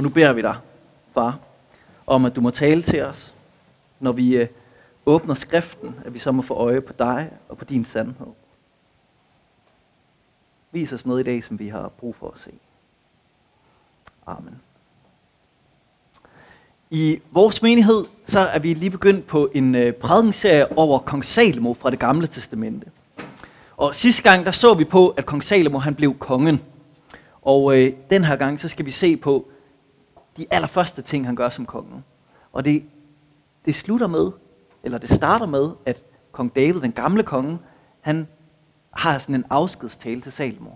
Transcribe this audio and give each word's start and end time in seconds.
Og 0.00 0.04
nu 0.04 0.10
beder 0.10 0.32
vi 0.32 0.42
dig, 0.42 0.56
far, 1.14 1.38
om 2.06 2.24
at 2.24 2.36
du 2.36 2.40
må 2.40 2.50
tale 2.50 2.82
til 2.82 3.02
os, 3.02 3.34
når 3.98 4.12
vi 4.12 4.36
øh, 4.36 4.48
åbner 5.06 5.34
skriften, 5.34 5.94
at 6.04 6.14
vi 6.14 6.18
så 6.18 6.32
må 6.32 6.42
få 6.42 6.54
øje 6.54 6.80
på 6.80 6.92
dig 6.98 7.30
og 7.48 7.58
på 7.58 7.64
din 7.64 7.84
sandhed. 7.84 8.26
Vis 10.72 10.92
os 10.92 11.06
noget 11.06 11.20
i 11.20 11.24
dag, 11.24 11.44
som 11.44 11.58
vi 11.58 11.68
har 11.68 11.88
brug 11.88 12.16
for 12.16 12.30
at 12.34 12.40
se. 12.40 12.50
Amen. 14.26 14.60
I 16.90 17.20
vores 17.30 17.62
menighed, 17.62 18.04
så 18.26 18.40
er 18.40 18.58
vi 18.58 18.74
lige 18.74 18.90
begyndt 18.90 19.26
på 19.26 19.50
en 19.54 19.74
øh, 19.74 19.92
prædikenserie 19.92 20.78
over 20.78 20.98
kong 20.98 21.24
Salomo 21.24 21.74
fra 21.74 21.90
det 21.90 21.98
gamle 21.98 22.26
testamente. 22.26 22.86
Og 23.76 23.94
sidste 23.94 24.22
gang, 24.22 24.44
der 24.44 24.52
så 24.52 24.74
vi 24.74 24.84
på, 24.84 25.08
at 25.08 25.26
kong 25.26 25.44
Salomo 25.44 25.78
han 25.78 25.94
blev 25.94 26.18
kongen. 26.18 26.60
Og 27.42 27.78
øh, 27.78 27.92
den 28.10 28.24
her 28.24 28.36
gang, 28.36 28.60
så 28.60 28.68
skal 28.68 28.86
vi 28.86 28.90
se 28.90 29.16
på 29.16 29.50
de 30.36 30.46
allerførste 30.50 31.02
ting, 31.02 31.26
han 31.26 31.36
gør 31.36 31.50
som 31.50 31.66
konge. 31.66 32.02
Og 32.52 32.64
det, 32.64 32.84
det 33.64 33.74
slutter 33.74 34.06
med, 34.06 34.30
eller 34.82 34.98
det 34.98 35.10
starter 35.10 35.46
med, 35.46 35.70
at 35.86 36.02
kong 36.32 36.56
David, 36.56 36.80
den 36.80 36.92
gamle 36.92 37.22
konge, 37.22 37.58
han 38.00 38.28
har 38.90 39.18
sådan 39.18 39.34
en 39.34 39.44
afskedstale 39.50 40.20
til 40.20 40.32
Salomo. 40.32 40.70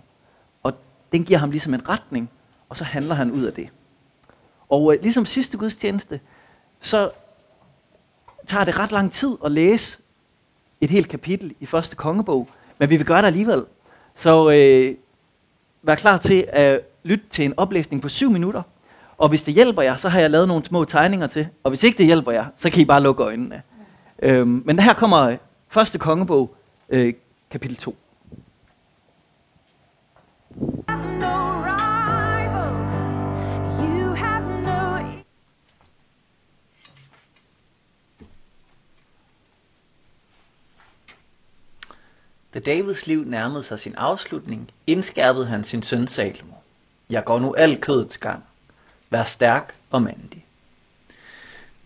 Og 0.62 0.72
den 1.12 1.24
giver 1.24 1.38
ham 1.38 1.50
ligesom 1.50 1.74
en 1.74 1.88
retning, 1.88 2.30
og 2.68 2.76
så 2.76 2.84
handler 2.84 3.14
han 3.14 3.30
ud 3.30 3.42
af 3.42 3.52
det. 3.52 3.68
Og 4.68 4.94
øh, 4.94 5.02
ligesom 5.02 5.26
sidste 5.26 5.58
gudstjeneste, 5.58 6.20
så 6.80 7.10
tager 8.46 8.64
det 8.64 8.78
ret 8.78 8.92
lang 8.92 9.12
tid 9.12 9.36
at 9.44 9.52
læse 9.52 9.98
et 10.80 10.90
helt 10.90 11.08
kapitel 11.08 11.54
i 11.60 11.66
første 11.66 11.96
kongebog, 11.96 12.48
men 12.78 12.90
vi 12.90 12.96
vil 12.96 13.06
gøre 13.06 13.18
det 13.18 13.26
alligevel. 13.26 13.64
Så 14.14 14.50
øh, 14.50 14.96
vær 15.82 15.94
klar 15.94 16.18
til 16.18 16.46
at 16.48 16.80
lytte 17.02 17.24
til 17.30 17.44
en 17.44 17.54
oplæsning 17.56 18.02
på 18.02 18.08
7 18.08 18.30
minutter. 18.30 18.62
Og 19.18 19.28
hvis 19.28 19.42
det 19.42 19.54
hjælper 19.54 19.82
jer, 19.82 19.96
så 19.96 20.08
har 20.08 20.20
jeg 20.20 20.30
lavet 20.30 20.48
nogle 20.48 20.64
små 20.64 20.84
tegninger 20.84 21.26
til. 21.26 21.48
Og 21.62 21.70
hvis 21.70 21.82
ikke 21.82 21.98
det 21.98 22.06
hjælper 22.06 22.32
jer, 22.32 22.46
så 22.56 22.70
kan 22.70 22.82
I 22.82 22.84
bare 22.84 23.02
lukke 23.02 23.22
øjnene. 23.22 23.62
Øhm, 24.22 24.62
men 24.64 24.78
her 24.78 24.94
kommer 24.94 25.36
første 25.68 25.98
kongebog, 25.98 26.56
øh, 26.88 27.14
kapitel 27.50 27.76
2. 27.76 27.96
Da 42.54 42.60
Davids 42.60 43.06
liv 43.06 43.24
nærmede 43.24 43.62
sig 43.62 43.78
sin 43.80 43.94
afslutning, 43.94 44.70
indskærpede 44.86 45.46
han 45.46 45.64
sin 45.64 45.82
søn 45.82 46.06
Salomo. 46.06 46.54
Jeg 47.10 47.24
går 47.24 47.38
nu 47.38 47.54
al 47.54 47.80
kødets 47.80 48.18
gang. 48.18 48.44
Vær 49.14 49.24
stærk 49.24 49.74
og 49.90 50.02
mandig. 50.02 50.44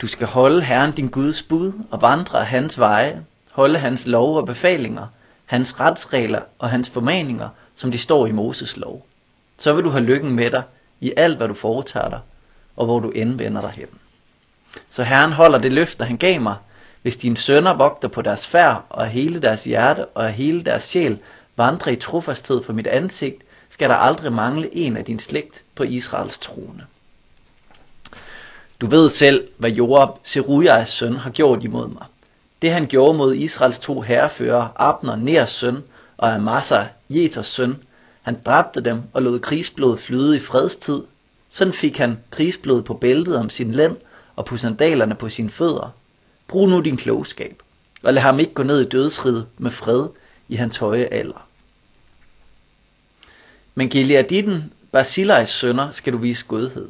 Du 0.01 0.07
skal 0.07 0.27
holde 0.27 0.63
Herren 0.63 0.93
din 0.93 1.09
Guds 1.09 1.43
bud 1.43 1.73
og 1.91 2.03
vandre 2.03 2.45
hans 2.45 2.79
veje, 2.79 3.25
holde 3.53 3.79
hans 3.79 4.07
lov 4.07 4.37
og 4.37 4.47
befalinger, 4.47 5.07
hans 5.47 5.81
retsregler 5.81 6.41
og 6.59 6.71
hans 6.71 6.91
formaninger, 6.91 7.49
som 7.75 7.91
de 7.91 7.99
står 7.99 8.27
i 8.27 8.33
Moses 8.33 8.77
lov. 8.77 9.07
Så 9.59 9.73
vil 9.73 9.85
du 9.85 9.91
have 9.91 10.05
lykken 10.05 10.33
med 10.33 10.51
dig 10.51 10.63
i 11.01 11.13
alt, 11.17 11.37
hvad 11.37 11.49
du 11.49 11.55
foretager 11.55 12.09
dig, 12.09 12.21
og 12.77 12.87
hvor 12.87 13.01
du 13.01 13.11
end 13.11 13.39
vender 13.39 13.61
dig 13.61 13.71
hen. 13.71 13.89
Så 14.91 15.03
Herren 15.03 15.33
holder 15.33 15.59
det 15.59 15.73
løfte, 15.73 16.05
han 16.05 16.17
gav 16.17 16.41
mig, 16.41 16.57
hvis 17.03 17.17
dine 17.17 17.37
sønner 17.37 17.75
vogter 17.75 18.09
på 18.09 18.23
deres 18.23 18.47
færd, 18.47 18.85
og 18.91 19.05
af 19.05 19.11
hele 19.11 19.43
deres 19.43 19.65
hjerte 19.65 20.07
og 20.07 20.27
af 20.27 20.33
hele 20.33 20.65
deres 20.65 20.83
sjæl 20.83 21.19
vandrer 21.57 21.93
i 21.93 21.97
trofasthed 21.97 22.65
for 22.65 22.73
mit 22.73 22.87
ansigt, 22.87 23.43
skal 23.69 23.89
der 23.89 23.97
aldrig 23.97 24.33
mangle 24.33 24.77
en 24.77 24.97
af 24.97 25.05
din 25.05 25.19
slægt 25.19 25.65
på 25.75 25.83
Israels 25.83 26.39
trone. 26.39 26.87
Du 28.81 28.87
ved 28.87 29.09
selv, 29.09 29.49
hvad 29.57 29.71
Joab, 29.71 30.09
Serujas 30.23 30.89
søn, 30.89 31.15
har 31.15 31.31
gjort 31.31 31.65
imod 31.65 31.89
mig. 31.89 32.07
Det 32.63 32.71
han 32.71 32.87
gjorde 32.87 33.19
mod 33.19 33.35
Israels 33.35 33.79
to 33.79 34.01
herrefører, 34.01 34.69
Abner, 34.77 35.17
Ners 35.17 35.51
søn, 35.51 35.83
og 36.17 36.35
Amasa, 36.35 36.85
Jeters 37.09 37.47
søn, 37.47 37.77
han 38.23 38.39
dræbte 38.47 38.81
dem 38.81 39.03
og 39.13 39.23
lod 39.23 39.39
krigsblod 39.39 39.99
flyde 39.99 40.37
i 40.37 40.41
fredstid. 40.41 41.03
Sådan 41.51 41.73
fik 41.73 41.99
han 41.99 42.19
krigsblod 42.31 42.83
på 42.83 42.95
bæltet 42.95 43.37
om 43.37 43.51
sin 43.51 43.73
lænd 43.73 43.97
og 44.37 44.45
på 44.45 44.57
sandalerne 44.57 45.15
på 45.15 45.29
sine 45.29 45.51
fødder. 45.51 45.95
Brug 46.49 46.69
nu 46.69 46.81
din 46.81 46.97
klogskab, 46.97 47.63
og 48.03 48.15
lad 48.15 48.23
ham 48.23 48.39
ikke 48.39 48.55
gå 48.55 48.63
ned 48.63 48.81
i 48.81 48.89
dødsriget 48.89 49.47
med 49.59 49.71
fred 49.71 50.09
i 50.49 50.55
hans 50.55 50.77
høje 50.77 51.05
alder. 51.05 51.47
Men 53.75 53.89
Gileaditten, 53.89 54.73
Basilais 54.93 55.49
sønner, 55.49 55.91
skal 55.91 56.13
du 56.13 56.19
vise 56.19 56.45
godhed. 56.47 56.89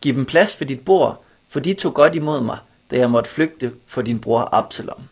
Giv 0.00 0.14
dem 0.14 0.24
plads 0.24 0.60
ved 0.60 0.66
dit 0.66 0.80
bord, 0.80 1.24
for 1.48 1.60
de 1.60 1.74
tog 1.74 1.94
godt 1.94 2.14
imod 2.14 2.40
mig, 2.40 2.58
da 2.90 2.96
jeg 2.98 3.10
måtte 3.10 3.30
flygte 3.30 3.72
for 3.86 4.02
din 4.02 4.18
bror 4.18 4.48
Absalom. 4.52 5.02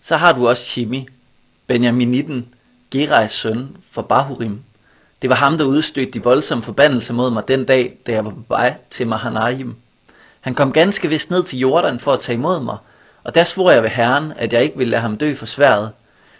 Så 0.00 0.16
har 0.16 0.32
du 0.32 0.48
også 0.48 0.64
Shimi, 0.64 1.08
Benjaminitten, 1.66 2.54
Gerais 2.90 3.32
søn 3.32 3.76
for 3.90 4.02
Bahurim. 4.02 4.60
Det 5.22 5.30
var 5.30 5.36
ham, 5.36 5.58
der 5.58 5.64
udstødte 5.64 6.12
de 6.12 6.22
voldsomme 6.24 6.64
forbandelser 6.64 7.14
mod 7.14 7.30
mig 7.30 7.48
den 7.48 7.64
dag, 7.64 7.98
da 8.06 8.12
jeg 8.12 8.24
var 8.24 8.30
på 8.30 8.44
vej 8.48 8.76
til 8.90 9.06
Mahanaim. 9.06 9.76
Han 10.40 10.54
kom 10.54 10.72
ganske 10.72 11.08
vist 11.08 11.30
ned 11.30 11.44
til 11.44 11.58
Jordan 11.58 12.00
for 12.00 12.12
at 12.12 12.20
tage 12.20 12.36
imod 12.36 12.60
mig, 12.60 12.76
og 13.24 13.34
der 13.34 13.44
svor 13.44 13.70
jeg 13.70 13.82
ved 13.82 13.90
Herren, 13.90 14.32
at 14.36 14.52
jeg 14.52 14.62
ikke 14.62 14.78
ville 14.78 14.90
lade 14.90 15.02
ham 15.02 15.16
dø 15.16 15.34
for 15.34 15.46
sværet. 15.46 15.90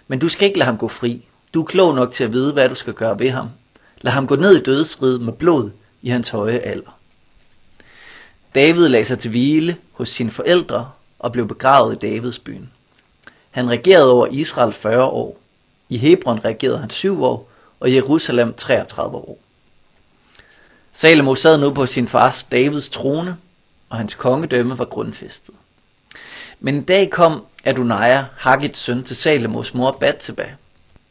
Men 0.09 0.19
du 0.19 0.29
skal 0.29 0.49
ikke 0.49 0.59
lade 0.59 0.67
ham 0.67 0.79
gå 0.79 0.89
fri. 0.89 1.25
Du 1.55 1.63
er 1.63 1.67
klog 1.67 1.95
nok 1.95 2.13
til 2.13 2.25
at 2.25 2.33
vide, 2.33 2.53
hvad 2.53 2.69
du 2.69 2.75
skal 2.75 2.95
gøre 2.95 3.19
ved 3.19 3.31
ham. 3.31 3.49
Lad 4.01 4.13
ham 4.13 4.27
gå 4.27 4.37
ned 4.37 4.57
i 4.57 4.63
dødsriget 4.63 5.21
med 5.21 5.33
blod 5.33 5.71
i 6.03 6.09
hans 6.09 6.29
høje 6.29 6.59
alder. 6.59 6.99
David 8.55 8.89
lagde 8.89 9.05
sig 9.05 9.19
til 9.19 9.31
hvile 9.31 9.77
hos 9.93 10.09
sine 10.09 10.31
forældre 10.31 10.91
og 11.19 11.33
blev 11.33 11.49
begravet 11.49 11.95
i 11.95 11.99
Davids 11.99 12.39
byen. 12.39 12.71
Han 13.51 13.71
regerede 13.71 14.13
over 14.13 14.27
Israel 14.27 14.73
40 14.73 15.05
år. 15.05 15.39
I 15.89 15.99
Hebron 15.99 16.45
regerede 16.45 16.79
han 16.79 16.91
7 16.91 17.25
år, 17.25 17.49
og 17.81 17.91
i 17.91 17.95
Jerusalem 17.95 18.55
33 18.55 19.17
år. 19.17 19.39
Salomo 20.93 21.35
sad 21.35 21.59
nu 21.59 21.71
på 21.71 21.87
sin 21.87 22.09
fars 22.09 22.45
Davids 22.45 22.89
trone, 22.89 23.37
og 23.89 23.97
hans 23.97 24.15
kongedømme 24.15 24.79
var 24.79 24.85
grundfæstet. 24.85 25.55
Men 26.61 26.75
en 26.75 26.85
dag 26.85 27.11
kom 27.11 27.45
Adonai, 27.65 28.23
Haggits 28.37 28.79
søn, 28.79 29.03
til 29.03 29.17
Salomos 29.17 29.75
mor 29.75 29.91
Batseba. 30.01 30.55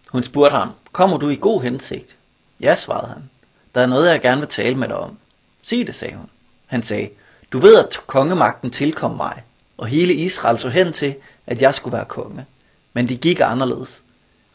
Hun 0.08 0.24
spurgte 0.24 0.58
ham, 0.58 0.72
kommer 0.92 1.18
du 1.18 1.30
i 1.30 1.36
god 1.36 1.62
hensigt? 1.62 2.16
Ja, 2.60 2.76
svarede 2.76 3.08
han. 3.08 3.30
Der 3.76 3.82
er 3.82 3.86
noget, 3.86 4.12
jeg 4.12 4.22
gerne 4.22 4.42
vil 4.42 4.50
tale 4.50 4.76
med 4.76 4.88
dig 4.88 4.98
om. 4.98 5.18
Sig 5.62 5.88
det, 5.88 5.96
sagde 5.96 6.16
hun. 6.16 6.30
Han 6.66 6.84
sagde, 6.84 7.10
du 7.52 7.60
ved, 7.60 7.78
at 7.78 8.00
kongemagten 8.08 8.72
tilkom 8.72 9.12
mig, 9.12 9.44
og 9.78 9.88
hele 9.88 10.14
Israel 10.14 10.60
så 10.60 10.70
hen 10.70 10.94
til, 10.94 11.16
at 11.48 11.62
jeg 11.62 11.76
skulle 11.76 11.98
være 11.98 12.06
konge. 12.06 12.46
Men 12.94 13.10
det 13.10 13.22
gik 13.22 13.40
anderledes. 13.40 14.04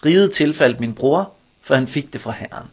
Riget 0.05 0.33
tilfaldt 0.33 0.81
min 0.81 0.95
bror, 0.95 1.33
for 1.63 1.75
han 1.75 1.89
fik 1.89 2.13
det 2.13 2.21
fra 2.21 2.31
Herren. 2.31 2.67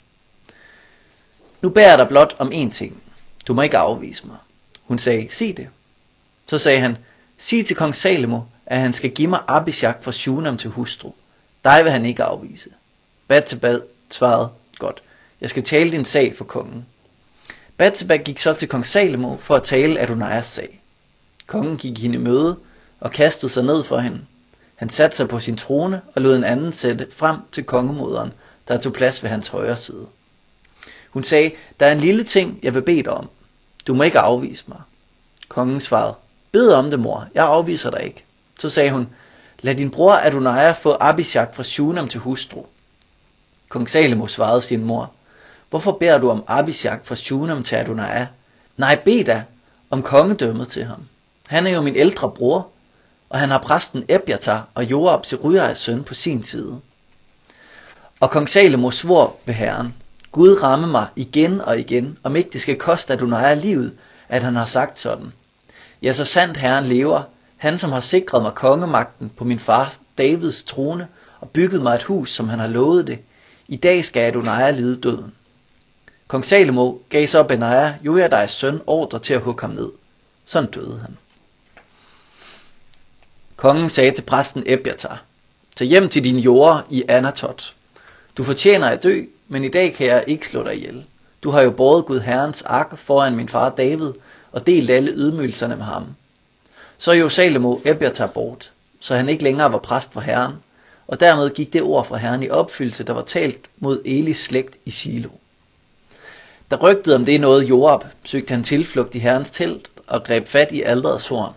Nu 1.62 1.70
bærer 1.70 1.90
jeg 1.90 1.98
dig 1.98 2.08
blot 2.08 2.36
om 2.40 2.52
én 2.52 2.72
ting. 2.72 3.04
Du 3.48 3.54
må 3.54 3.62
ikke 3.62 3.78
afvise 3.78 4.28
mig. 4.28 4.38
Hun 4.84 5.00
sagde, 5.00 5.28
sig 5.32 5.58
det. 5.58 5.68
Så 6.48 6.58
sagde 6.58 6.80
han, 6.80 6.98
sig 7.38 7.66
til 7.66 7.76
kong 7.76 7.96
Salomo, 7.96 8.42
at 8.66 8.80
han 8.80 8.94
skal 8.94 9.12
give 9.12 9.28
mig 9.28 9.40
Abishak 9.48 10.04
fra 10.04 10.12
Shunam 10.12 10.58
til 10.58 10.70
hustru. 10.70 11.12
Dig 11.64 11.84
vil 11.84 11.92
han 11.92 12.06
ikke 12.06 12.24
afvise. 12.24 12.70
Batseba 13.28 13.78
svarede, 14.10 14.50
godt, 14.78 15.04
jeg 15.44 15.50
skal 15.50 15.64
tale 15.64 15.92
din 15.92 16.06
sag 16.06 16.36
for 16.38 16.46
kongen. 16.46 16.86
Batseba 17.78 18.18
gik 18.18 18.40
så 18.40 18.54
til 18.54 18.68
kong 18.68 18.86
Salomo 18.86 19.38
for 19.38 19.56
at 19.56 19.64
tale 19.64 20.00
Adonais 20.00 20.46
sag. 20.46 20.82
Kongen 21.48 21.78
gik 21.78 22.00
hende 22.00 22.16
i 22.16 22.22
møde 22.22 22.58
og 23.00 23.12
kastede 23.12 23.52
sig 23.52 23.64
ned 23.64 23.84
for 23.84 23.98
hende. 23.98 24.22
Han 24.76 24.90
satte 24.90 25.18
sig 25.18 25.28
på 25.28 25.40
sin 25.40 25.58
trone 25.58 26.02
og 26.16 26.22
lod 26.22 26.36
en 26.36 26.44
anden 26.44 26.74
sætte 26.74 27.08
frem 27.16 27.38
til 27.52 27.64
kongemoderen, 27.64 28.34
der 28.68 28.78
tog 28.78 28.94
plads 28.94 29.24
ved 29.24 29.30
hans 29.30 29.48
højre 29.48 29.78
side. 29.78 30.08
Hun 31.10 31.24
sagde, 31.24 31.52
der 31.80 31.86
er 31.86 31.92
en 31.92 32.00
lille 32.00 32.24
ting, 32.24 32.60
jeg 32.64 32.74
vil 32.74 32.82
bede 32.82 33.04
dig 33.04 33.14
om. 33.14 33.30
Du 33.88 33.94
må 33.94 34.04
ikke 34.04 34.20
afvise 34.20 34.64
mig. 34.68 34.82
Kongen 35.50 35.82
svarede, 35.82 36.16
bed 36.52 36.70
om 36.70 36.90
det, 36.90 37.00
mor. 37.00 37.28
Jeg 37.36 37.46
afviser 37.46 37.90
dig 37.92 38.04
ikke. 38.04 38.24
Så 38.60 38.70
sagde 38.70 38.92
hun, 38.92 39.10
lad 39.62 39.76
din 39.76 39.92
bror 39.92 40.14
Adonai 40.14 40.74
få 40.74 40.98
Abishak 41.00 41.56
fra 41.56 41.64
Shunam 41.64 42.08
til 42.08 42.20
hustru. 42.20 42.66
Kong 43.70 43.90
Salomo 43.90 44.28
svarede 44.28 44.62
sin 44.62 44.84
mor, 44.84 45.12
hvorfor 45.74 45.92
beder 45.92 46.18
du 46.18 46.30
om 46.30 46.44
Abishak 46.48 47.06
fra 47.06 47.16
Shunam 47.16 47.64
til 47.64 47.76
Adonai? 47.76 48.26
Nej, 48.78 48.96
bed 49.06 49.24
da 49.24 49.44
om 49.90 50.04
kongedømmet 50.04 50.68
til 50.68 50.84
ham. 50.84 51.06
Han 51.48 51.68
er 51.68 51.72
jo 51.72 51.82
min 51.82 51.96
ældre 51.96 52.32
bror, 52.32 52.68
og 53.30 53.40
han 53.40 53.50
har 53.50 53.58
præsten 53.58 54.06
Ebjatar 54.10 54.68
og 54.76 54.84
Joab 54.92 55.26
Serujas 55.26 55.78
søn 55.78 56.04
på 56.04 56.14
sin 56.14 56.44
side. 56.44 56.80
Og 58.20 58.32
kong 58.32 58.50
Salomo 58.50 58.92
svor 58.92 59.36
ved 59.46 59.54
Herren, 59.54 59.96
Gud 60.32 60.64
ramme 60.64 60.88
mig 60.88 61.08
igen 61.16 61.62
og 61.62 61.80
igen, 61.80 62.18
om 62.24 62.36
ikke 62.36 62.50
det 62.54 62.62
skal 62.62 62.80
koste 62.80 63.14
Adonai 63.14 63.56
livet, 63.56 63.94
at 64.30 64.44
han 64.44 64.56
har 64.56 64.66
sagt 64.66 65.00
sådan. 65.00 65.34
Ja, 66.02 66.14
så 66.14 66.26
sandt 66.26 66.58
Herren 66.58 66.86
lever, 66.86 67.22
han 67.58 67.78
som 67.78 67.92
har 67.92 68.02
sikret 68.02 68.42
mig 68.42 68.54
kongemagten 68.54 69.32
på 69.38 69.44
min 69.44 69.60
fars 69.60 70.00
Davids 70.18 70.64
trone 70.64 71.08
og 71.40 71.50
bygget 71.50 71.82
mig 71.82 71.96
et 71.96 72.04
hus, 72.04 72.32
som 72.32 72.50
han 72.50 72.60
har 72.60 72.68
lovet 72.68 73.08
det. 73.08 73.20
I 73.68 73.76
dag 73.76 74.06
skal 74.06 74.22
Adonai 74.22 74.72
lide 74.72 75.02
døden. 75.02 75.34
Kong 76.28 76.46
Salomo 76.46 76.98
gav 77.10 77.28
så 77.28 77.44
Benaja, 77.44 77.96
Jojadais 78.06 78.52
søn, 78.52 78.82
ordre 78.88 79.20
til 79.20 79.34
at 79.34 79.42
hugge 79.42 79.62
ham 79.62 79.70
ned. 79.70 79.92
Sådan 80.46 80.72
døde 80.72 81.00
han. 81.00 81.18
Kongen 83.56 83.90
sagde 83.90 84.12
til 84.12 84.22
præsten 84.22 84.64
Ebiatar, 84.66 85.24
Tag 85.76 85.88
hjem 85.88 86.10
til 86.10 86.24
dine 86.24 86.40
jorder 86.40 86.82
i 86.90 87.04
Anatot. 87.08 87.74
Du 88.38 88.44
fortjener 88.44 88.88
at 88.88 89.04
dø, 89.04 89.22
men 89.48 89.64
i 89.64 89.70
dag 89.70 89.94
kan 89.94 90.08
jeg 90.08 90.24
ikke 90.28 90.48
slå 90.48 90.64
dig 90.64 90.76
ihjel. 90.76 91.06
Du 91.44 91.50
har 91.52 91.62
jo 91.62 91.72
båret 91.72 92.06
Gud 92.06 92.20
Herrens 92.20 92.62
ark 92.62 92.98
foran 92.98 93.36
min 93.36 93.50
far 93.50 93.70
David 93.70 94.12
og 94.52 94.68
delt 94.68 94.90
alle 94.90 95.12
ydmygelserne 95.12 95.76
med 95.76 95.86
ham. 95.86 96.16
Så 96.98 97.12
jo 97.12 97.30
Salomo 97.30 97.80
Ebiatar 97.86 98.28
bort, 98.28 98.72
så 99.00 99.16
han 99.16 99.30
ikke 99.30 99.44
længere 99.44 99.72
var 99.72 99.78
præst 99.78 100.14
for 100.14 100.22
Herren, 100.22 100.54
og 101.08 101.20
dermed 101.20 101.50
gik 101.50 101.74
det 101.74 101.82
ord 101.82 102.06
fra 102.06 102.18
Herren 102.18 102.44
i 102.44 102.50
opfyldelse, 102.50 103.04
der 103.04 103.14
var 103.14 103.22
talt 103.22 103.70
mod 103.78 104.02
Elis 104.06 104.38
slægt 104.38 104.78
i 104.86 104.92
Shiloh. 104.92 105.34
Da 106.72 106.76
rygtet 106.76 107.16
om 107.16 107.26
det 107.26 107.42
nåede 107.42 107.66
Jorab, 107.66 108.02
søgte 108.24 108.52
han 108.52 108.64
tilflugt 108.64 109.16
i 109.16 109.20
Herrens 109.20 109.52
telt 109.52 109.88
og 110.08 110.24
greb 110.24 110.48
fat 110.48 110.72
i 110.72 110.82
alderets 110.82 111.28
horn. 111.28 111.54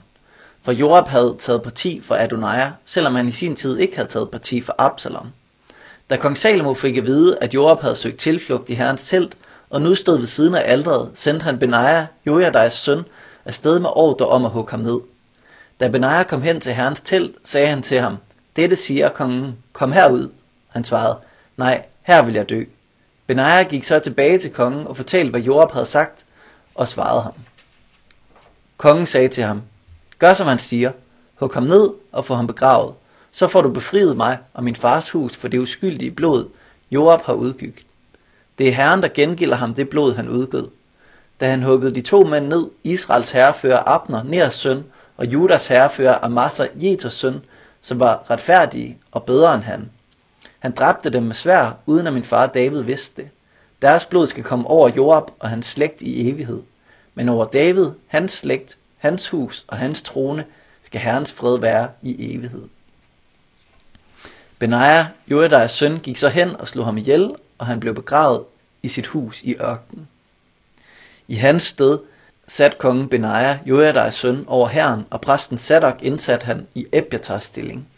For 0.62 0.72
Jorab 0.72 1.08
havde 1.08 1.36
taget 1.38 1.62
parti 1.62 2.00
for 2.00 2.14
Adonijah, 2.14 2.70
selvom 2.84 3.14
han 3.14 3.28
i 3.28 3.32
sin 3.32 3.56
tid 3.56 3.78
ikke 3.78 3.96
havde 3.96 4.08
taget 4.08 4.30
parti 4.30 4.60
for 4.60 4.74
Absalom. 4.78 5.30
Da 6.10 6.16
kong 6.16 6.38
Salomo 6.38 6.74
fik 6.74 6.96
at 6.96 7.06
vide, 7.06 7.38
at 7.40 7.54
Jorab 7.54 7.80
havde 7.80 7.96
søgt 7.96 8.18
tilflugt 8.18 8.70
i 8.70 8.74
Herrens 8.74 9.08
telt, 9.08 9.36
og 9.70 9.82
nu 9.82 9.94
stod 9.94 10.18
ved 10.18 10.26
siden 10.26 10.54
af 10.54 10.62
alderet, 10.72 11.10
sendte 11.14 11.44
han 11.44 11.58
Benaja, 11.58 12.06
Jojadais 12.26 12.72
søn, 12.72 13.04
afsted 13.44 13.78
med 13.78 13.90
ordre 13.92 14.26
om 14.26 14.44
at 14.44 14.50
hugge 14.50 14.70
ham 14.70 14.80
ned. 14.80 15.00
Da 15.80 15.88
Benaja 15.88 16.22
kom 16.22 16.42
hen 16.42 16.60
til 16.60 16.72
Herrens 16.72 17.00
telt, 17.00 17.36
sagde 17.44 17.66
han 17.66 17.82
til 17.82 18.00
ham, 18.00 18.16
Dette 18.56 18.76
siger 18.76 19.08
kongen, 19.08 19.58
kom 19.72 19.92
herud. 19.92 20.28
Han 20.68 20.84
svarede, 20.84 21.18
nej, 21.56 21.84
her 22.02 22.22
vil 22.22 22.34
jeg 22.34 22.48
dø. 22.48 22.62
Benaja 23.26 23.62
gik 23.62 23.84
så 23.84 23.98
tilbage 23.98 24.38
til 24.38 24.52
kongen 24.52 24.86
og 24.86 24.96
fortalte, 24.96 25.30
hvad 25.30 25.40
Jorab 25.40 25.72
havde 25.72 25.86
sagt, 25.86 26.26
og 26.74 26.88
svarede 26.88 27.22
ham. 27.22 27.32
Kongen 28.76 29.06
sagde 29.06 29.28
til 29.28 29.44
ham, 29.44 29.62
gør 30.18 30.34
som 30.34 30.46
han 30.46 30.58
siger, 30.58 30.92
hug 31.34 31.54
ham 31.54 31.62
ned 31.62 31.90
og 32.12 32.24
få 32.24 32.34
ham 32.34 32.46
begravet, 32.46 32.94
så 33.32 33.48
får 33.48 33.62
du 33.62 33.70
befriet 33.70 34.16
mig 34.16 34.38
og 34.54 34.64
min 34.64 34.76
fars 34.76 35.10
hus 35.10 35.36
for 35.36 35.48
det 35.48 35.58
uskyldige 35.58 36.10
blod, 36.10 36.48
Jorab 36.90 37.22
har 37.22 37.32
udgygget. 37.32 37.86
Det 38.58 38.68
er 38.68 38.72
Herren, 38.72 39.02
der 39.02 39.08
gengælder 39.08 39.56
ham 39.56 39.74
det 39.74 39.88
blod, 39.88 40.14
han 40.14 40.28
udgød. 40.28 40.68
Da 41.40 41.50
han 41.50 41.62
huggede 41.62 41.94
de 41.94 42.00
to 42.00 42.24
mænd 42.24 42.46
ned, 42.46 42.70
Israels 42.84 43.30
herrefører 43.30 43.82
Abner, 43.86 44.22
Ners 44.22 44.54
søn, 44.54 44.84
og 45.16 45.26
Judas 45.26 45.66
herrefører 45.66 46.18
Amasa, 46.24 46.66
Jeters 46.74 47.12
søn, 47.12 47.44
som 47.82 48.00
var 48.00 48.30
retfærdige 48.30 48.98
og 49.12 49.22
bedre 49.22 49.54
end 49.54 49.62
han. 49.62 49.90
Han 50.66 50.72
dræbte 50.72 51.10
dem 51.10 51.22
med 51.22 51.34
svær, 51.34 51.78
uden 51.86 52.06
at 52.06 52.12
min 52.12 52.24
far 52.24 52.46
David 52.46 52.82
vidste 52.82 53.22
det. 53.22 53.30
Deres 53.82 54.06
blod 54.06 54.26
skal 54.26 54.44
komme 54.44 54.66
over 54.66 54.88
Joab 54.88 55.22
og 55.38 55.50
hans 55.50 55.66
slægt 55.66 56.02
i 56.02 56.30
evighed. 56.30 56.62
Men 57.14 57.28
over 57.28 57.44
David, 57.44 57.90
hans 58.06 58.32
slægt, 58.32 58.78
hans 58.96 59.28
hus 59.28 59.64
og 59.68 59.76
hans 59.76 60.02
trone 60.02 60.44
skal 60.82 61.00
Herrens 61.00 61.32
fred 61.32 61.58
være 61.58 61.90
i 62.02 62.34
evighed. 62.34 62.68
Benaja, 64.58 65.06
Joadais 65.28 65.70
søn, 65.70 65.98
gik 65.98 66.16
så 66.16 66.28
hen 66.28 66.56
og 66.56 66.68
slog 66.68 66.84
ham 66.84 66.98
ihjel, 66.98 67.34
og 67.58 67.66
han 67.66 67.80
blev 67.80 67.94
begravet 67.94 68.44
i 68.82 68.88
sit 68.88 69.06
hus 69.06 69.42
i 69.42 69.56
ørkenen. 69.60 70.08
I 71.28 71.34
hans 71.34 71.62
sted 71.62 71.98
sat 72.48 72.78
kongen 72.78 73.08
Benaja, 73.08 73.58
Joadais 73.66 74.14
søn, 74.14 74.44
over 74.46 74.68
herren, 74.68 75.06
og 75.10 75.20
præsten 75.20 75.58
Sadok 75.58 76.02
indsat 76.02 76.42
han 76.42 76.66
i 76.74 76.86
Ebjatars 76.92 77.44
stilling. 77.44 77.88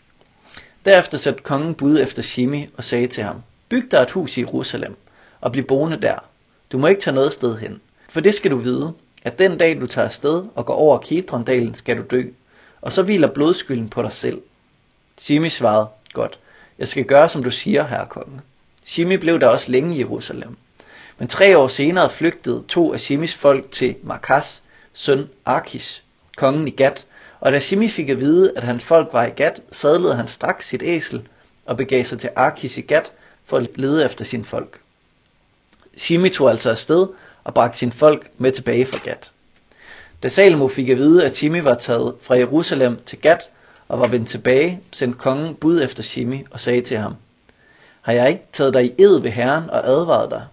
Derefter 0.89 1.19
satte 1.19 1.43
kongen 1.43 1.75
bud 1.75 2.01
efter 2.01 2.23
Shimi 2.23 2.69
og 2.77 2.85
sagde 2.85 3.07
til 3.07 3.23
ham, 3.23 3.43
Byg 3.69 3.89
dig 3.91 3.99
et 3.99 4.11
hus 4.11 4.37
i 4.37 4.41
Jerusalem, 4.41 4.97
og 5.41 5.53
bliv 5.53 5.65
boende 5.65 6.01
der. 6.03 6.15
Du 6.73 6.79
må 6.79 6.87
ikke 6.87 7.01
tage 7.01 7.15
noget 7.15 7.33
sted 7.33 7.59
hen, 7.59 7.81
for 8.09 8.21
det 8.21 8.35
skal 8.35 8.51
du 8.51 8.57
vide, 8.57 8.95
at 9.23 9.39
den 9.39 9.59
dag 9.59 9.81
du 9.81 9.87
tager 9.87 10.05
afsted 10.05 10.45
og 10.55 10.67
går 10.67 10.75
over 10.75 10.99
Kidrondalen, 10.99 11.75
skal 11.75 11.99
du 11.99 12.03
dø, 12.11 12.23
og 12.81 12.93
så 12.93 13.03
hviler 13.03 13.29
blodskylden 13.29 13.89
på 13.89 14.03
dig 14.03 14.13
selv. 14.13 14.41
Shimi 15.19 15.49
svarede, 15.49 15.89
godt, 16.13 16.39
jeg 16.79 16.89
skal 16.89 17.05
gøre 17.05 17.29
som 17.29 17.43
du 17.43 17.51
siger, 17.51 17.87
herre 17.87 18.07
konge. 18.07 18.41
Shimi 18.85 19.17
blev 19.17 19.41
der 19.41 19.47
også 19.47 19.73
længe 19.73 19.97
i 19.97 19.99
Jerusalem. 19.99 20.57
Men 21.19 21.29
tre 21.29 21.59
år 21.59 21.69
senere 21.69 22.11
flygtede 22.11 22.65
to 22.69 22.93
af 22.93 23.01
Shimis 23.01 23.35
folk 23.35 23.73
til 23.73 23.97
Markas, 24.03 24.63
søn 24.93 25.29
Arkis, 25.45 26.03
kongen 26.37 26.69
i 26.69 26.71
Gat, 26.71 27.07
og 27.41 27.53
da 27.53 27.61
Shimi 27.61 27.89
fik 27.89 28.09
at 28.09 28.21
vide, 28.21 28.53
at 28.57 28.63
hans 28.63 28.85
folk 28.85 29.13
var 29.13 29.27
i 29.27 29.31
Gat, 29.31 29.61
sadlede 29.73 30.15
han 30.15 30.29
straks 30.29 30.69
sit 30.69 30.83
æsel 30.85 31.29
og 31.67 31.77
begav 31.77 32.05
sig 32.05 32.19
til 32.19 32.31
Arkis 32.37 32.79
i 32.79 32.81
Gat 32.81 33.13
for 33.47 33.57
at 33.57 33.69
lede 33.75 34.05
efter 34.05 34.25
sin 34.25 34.45
folk. 34.45 34.81
Shimi 35.97 36.29
tog 36.29 36.51
altså 36.51 36.71
afsted 36.71 37.07
og 37.45 37.55
bragte 37.55 37.79
sin 37.79 37.93
folk 37.93 38.31
med 38.39 38.53
tilbage 38.53 38.87
fra 38.87 38.99
Gat. 38.99 39.31
Da 40.23 40.29
Salomo 40.29 40.69
fik 40.69 40.89
at 40.89 40.99
vide, 40.99 41.25
at 41.25 41.37
Shimi 41.37 41.65
var 41.65 41.75
taget 41.75 42.15
fra 42.21 42.39
Jerusalem 42.39 43.01
til 43.07 43.19
Gat 43.19 43.49
og 43.89 44.01
var 44.01 44.09
vendt 44.09 44.29
tilbage, 44.29 44.81
sendte 44.93 45.19
kongen 45.19 45.55
bud 45.55 45.83
efter 45.83 46.03
Shimi 46.03 46.45
og 46.51 46.61
sagde 46.61 46.81
til 46.81 46.97
ham, 46.97 47.15
Har 48.01 48.13
jeg 48.13 48.29
ikke 48.29 48.45
taget 48.53 48.75
dig 48.75 48.85
i 48.85 49.03
ed 49.03 49.21
ved 49.21 49.31
Herren 49.31 49.71
og 49.71 49.89
advaret 49.89 50.31
dig? 50.31 50.47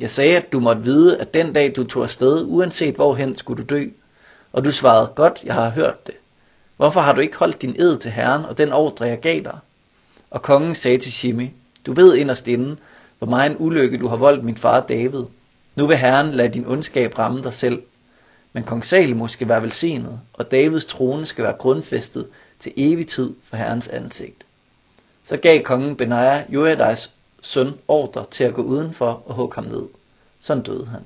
Jeg 0.00 0.10
sagde, 0.10 0.36
at 0.36 0.52
du 0.52 0.60
måtte 0.60 0.82
vide, 0.82 1.18
at 1.18 1.34
den 1.34 1.52
dag 1.52 1.72
du 1.76 1.84
tog 1.84 2.04
afsted, 2.04 2.44
uanset 2.46 2.94
hvorhen 2.94 3.36
skulle 3.36 3.64
du 3.64 3.74
dø. 3.74 3.84
Og 4.52 4.64
du 4.64 4.72
svarede, 4.72 5.12
godt, 5.16 5.40
jeg 5.44 5.54
har 5.54 5.70
hørt 5.70 6.06
det. 6.06 6.14
Hvorfor 6.76 7.00
har 7.00 7.12
du 7.12 7.20
ikke 7.20 7.36
holdt 7.36 7.62
din 7.62 7.80
ed 7.80 7.98
til 7.98 8.10
Herren 8.10 8.44
og 8.44 8.58
den 8.58 8.72
ordre, 8.72 9.04
jeg 9.04 9.20
gav 9.20 9.42
dig? 9.42 9.58
Og 10.30 10.42
kongen 10.42 10.74
sagde 10.74 10.98
til 10.98 11.12
Shimi, 11.12 11.52
du 11.86 11.92
ved 11.92 12.16
inderst 12.16 12.48
inden, 12.48 12.78
hvor 13.18 13.26
meget 13.26 13.50
en 13.50 13.56
ulykke 13.60 13.98
du 13.98 14.08
har 14.08 14.16
voldt 14.16 14.44
min 14.44 14.56
far 14.56 14.80
David. 14.80 15.24
Nu 15.74 15.86
vil 15.86 15.96
Herren 15.96 16.34
lade 16.34 16.48
din 16.48 16.66
ondskab 16.66 17.18
ramme 17.18 17.42
dig 17.42 17.54
selv. 17.54 17.82
Men 18.52 18.64
kong 18.64 18.84
Salomo 18.84 19.28
skal 19.28 19.48
være 19.48 19.62
velsignet, 19.62 20.20
og 20.32 20.50
Davids 20.50 20.86
trone 20.86 21.26
skal 21.26 21.44
være 21.44 21.56
grundfæstet 21.58 22.26
til 22.58 22.72
evig 22.76 23.06
tid 23.06 23.34
for 23.44 23.56
Herrens 23.56 23.88
ansigt. 23.88 24.46
Så 25.24 25.36
gav 25.36 25.62
kongen 25.62 25.96
Benaja, 25.96 26.44
Joadais 26.48 27.10
søn, 27.42 27.74
ordre 27.88 28.24
til 28.30 28.44
at 28.44 28.54
gå 28.54 28.62
udenfor 28.62 29.22
og 29.26 29.34
hugge 29.34 29.54
ham 29.54 29.64
ned. 29.64 29.82
Sådan 30.40 30.62
døde 30.62 30.86
han. 30.86 31.00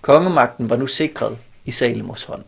Kongemagten 0.00 0.70
var 0.70 0.76
nu 0.76 0.86
sikret 0.86 1.38
i 1.70 1.72
Salomos 1.72 2.24
hånd. 2.24 2.44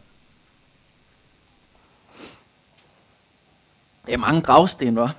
Det 4.07 4.15
er 4.15 4.17
mange 4.17 4.41
gravsten, 4.41 4.97
var. 4.97 5.15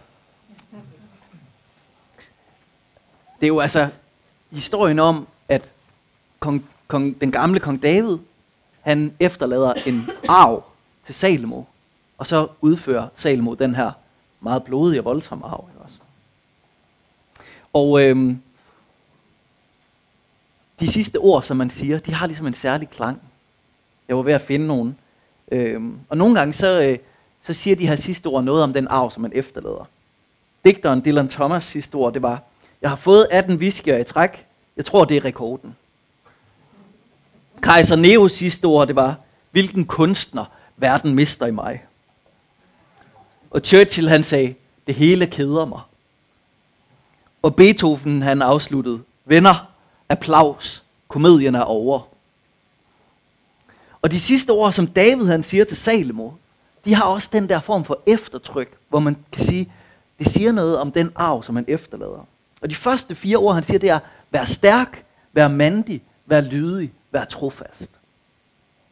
Det 3.39 3.45
er 3.45 3.47
jo 3.47 3.59
altså 3.59 3.89
historien 4.51 4.99
om, 4.99 5.27
at 5.49 5.71
kong, 6.39 6.69
kong, 6.87 7.21
den 7.21 7.31
gamle 7.31 7.59
kong 7.59 7.81
David, 7.81 8.17
han 8.81 9.15
efterlader 9.19 9.73
en 9.73 10.09
arv 10.27 10.63
til 11.05 11.15
Salomo, 11.15 11.63
og 12.17 12.27
så 12.27 12.47
udfører 12.61 13.07
Salomo 13.15 13.53
den 13.53 13.75
her 13.75 13.91
meget 14.39 14.63
blodige 14.63 15.01
og 15.01 15.05
voldsomme 15.05 15.45
arv. 15.45 15.69
Ikke 15.69 15.83
også? 15.83 15.97
Og 17.73 18.03
øhm, 18.03 18.41
de 20.79 20.91
sidste 20.91 21.17
ord, 21.17 21.43
som 21.43 21.57
man 21.57 21.69
siger, 21.69 21.99
de 21.99 22.13
har 22.13 22.27
ligesom 22.27 22.47
en 22.47 22.53
særlig 22.53 22.89
klang. 22.89 23.21
Jeg 24.07 24.17
var 24.17 24.23
ved 24.23 24.33
at 24.33 24.41
finde 24.41 24.67
nogen. 24.67 24.97
Øhm, 25.51 25.99
og 26.09 26.17
nogle 26.17 26.35
gange 26.35 26.53
så, 26.53 26.81
øh, 26.81 26.97
så 27.45 27.53
siger 27.53 27.75
de 27.75 27.87
her 27.87 27.95
sidste 27.95 28.27
ord 28.27 28.43
noget 28.43 28.63
om 28.63 28.73
den 28.73 28.87
arv, 28.87 29.11
som 29.11 29.21
man 29.21 29.31
efterlader. 29.35 29.87
Digteren 30.65 31.01
Dylan 31.05 31.27
Thomas 31.27 31.63
sidste 31.63 31.95
ord, 31.95 32.13
det 32.13 32.21
var, 32.21 32.41
jeg 32.81 32.89
har 32.89 32.97
fået 32.97 33.27
18 33.31 33.55
whiskyer 33.55 33.97
i 33.97 34.03
træk. 34.03 34.45
Jeg 34.77 34.85
tror, 34.85 35.05
det 35.05 35.17
er 35.17 35.25
rekorden. 35.25 35.75
Kaiser 37.63 37.95
Neos 37.95 38.31
sidste 38.31 38.65
ord, 38.65 38.87
det 38.87 38.95
var, 38.95 39.15
hvilken 39.51 39.85
kunstner 39.85 40.45
verden 40.77 41.15
mister 41.15 41.45
i 41.45 41.51
mig. 41.51 41.83
Og 43.51 43.61
Churchill 43.63 44.09
han 44.09 44.23
sagde, 44.23 44.55
det 44.87 44.95
hele 44.95 45.27
keder 45.27 45.65
mig. 45.65 45.81
Og 47.41 47.55
Beethoven 47.55 48.21
han 48.21 48.41
afsluttede, 48.41 49.01
venner, 49.25 49.67
applaus, 50.09 50.83
komedien 51.07 51.55
er 51.55 51.61
over. 51.61 52.01
Og 54.03 54.11
de 54.11 54.19
sidste 54.19 54.51
ord, 54.51 54.73
som 54.73 54.87
David 54.87 55.25
han 55.25 55.43
siger 55.43 55.63
til 55.65 55.77
Salomo, 55.77 56.31
de 56.85 56.93
har 56.93 57.03
også 57.03 57.29
den 57.31 57.49
der 57.49 57.59
form 57.59 57.85
for 57.85 58.01
eftertryk, 58.07 58.77
hvor 58.89 58.99
man 58.99 59.17
kan 59.31 59.45
sige, 59.45 59.71
det 60.19 60.29
siger 60.29 60.51
noget 60.51 60.77
om 60.77 60.91
den 60.91 61.11
arv, 61.15 61.43
som 61.43 61.55
han 61.55 61.65
efterlader. 61.67 62.27
Og 62.61 62.69
de 62.69 62.75
første 62.75 63.15
fire 63.15 63.37
ord, 63.37 63.55
han 63.55 63.63
siger, 63.63 63.79
det 63.79 63.89
er, 63.89 63.99
vær 64.31 64.45
stærk, 64.45 65.05
vær 65.33 65.47
mandig, 65.47 66.03
vær 66.25 66.41
lydig, 66.41 66.93
vær 67.11 67.25
trofast. 67.25 67.91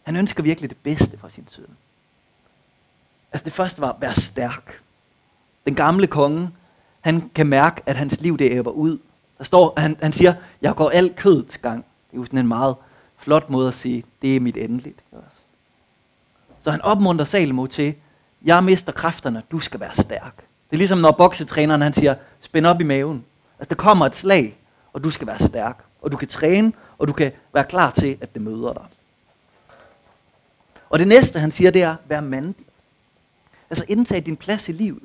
Han 0.04 0.16
ønsker 0.16 0.44
virkelig 0.44 0.70
det 0.70 0.78
bedste 0.78 1.18
for 1.18 1.30
sin 1.30 1.48
søn. 1.52 1.66
Altså 3.32 3.46
det 3.46 3.54
første 3.54 3.82
var, 3.82 3.98
vær 4.00 4.14
stærk. 4.14 4.82
Den 5.66 5.76
gamle 5.76 6.08
konge, 6.08 6.50
han 7.02 7.30
kan 7.36 7.48
mærke, 7.48 7.82
at 7.86 7.96
hans 7.96 8.22
liv 8.22 8.38
det 8.38 8.52
æber 8.52 8.72
ud. 8.72 8.98
Der 9.38 9.44
står, 9.44 9.74
han, 9.78 9.98
han 10.02 10.14
siger, 10.14 10.34
jeg 10.62 10.76
går 10.76 10.90
alt 10.90 11.16
kødets 11.16 11.58
gang. 11.58 11.86
Det 12.12 12.18
er 12.18 12.22
jo 12.22 12.26
sådan 12.26 12.40
en 12.40 12.48
meget 12.48 12.76
flot 13.22 13.50
måde 13.50 13.68
at 13.68 13.74
sige, 13.74 14.04
det 14.22 14.36
er 14.36 14.40
mit 14.40 14.58
endeligt. 14.58 15.00
Så 16.64 16.72
han 16.72 16.82
opmunter 16.82 17.26
Salomo 17.26 17.66
til, 17.66 17.96
jeg 18.44 18.64
mister 18.64 18.92
kræfterne, 18.92 19.44
du 19.52 19.60
skal 19.60 19.80
være 19.80 19.96
stærk. 19.96 20.36
Det 20.38 20.76
er 20.76 20.78
ligesom 20.78 20.98
når 20.98 21.12
boksetræneren 21.12 21.82
han 21.82 21.94
siger, 21.94 22.16
spænd 22.42 22.66
op 22.66 22.82
i 22.82 22.84
maven. 22.84 23.26
Altså 23.60 23.70
der 23.70 23.76
kommer 23.76 24.06
et 24.06 24.16
slag, 24.16 24.58
og 24.94 25.04
du 25.04 25.12
skal 25.12 25.28
være 25.28 25.48
stærk, 25.48 25.84
og 26.02 26.12
du 26.12 26.18
kan 26.18 26.28
træne, 26.28 26.74
og 26.98 27.08
du 27.08 27.14
kan 27.14 27.32
være 27.54 27.64
klar 27.64 27.92
til, 27.92 28.18
at 28.22 28.34
det 28.34 28.42
møder 28.42 28.74
dig. 28.74 28.86
Og 30.90 31.00
det 31.00 31.08
næste, 31.08 31.40
han 31.40 31.52
siger, 31.52 31.72
det 31.72 31.84
er, 31.84 31.96
vær 32.06 32.22
mandig. 32.22 32.66
Altså 33.70 33.86
indtag 33.88 34.26
din 34.26 34.38
plads 34.38 34.70
i 34.70 34.72
livet. 34.72 35.04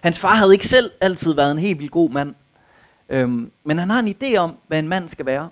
Hans 0.00 0.18
far 0.18 0.34
havde 0.34 0.52
ikke 0.52 0.68
selv 0.68 0.90
altid 1.00 1.32
været 1.32 1.52
en 1.52 1.58
helt 1.58 1.78
vildt 1.78 1.92
god 1.92 2.10
mand. 2.10 2.34
Øhm, 3.08 3.50
men 3.64 3.78
han 3.78 3.90
har 3.90 3.98
en 3.98 4.14
idé 4.22 4.36
om, 4.36 4.56
hvad 4.66 4.78
en 4.78 4.88
mand 4.88 5.08
skal 5.10 5.26
være. 5.26 5.48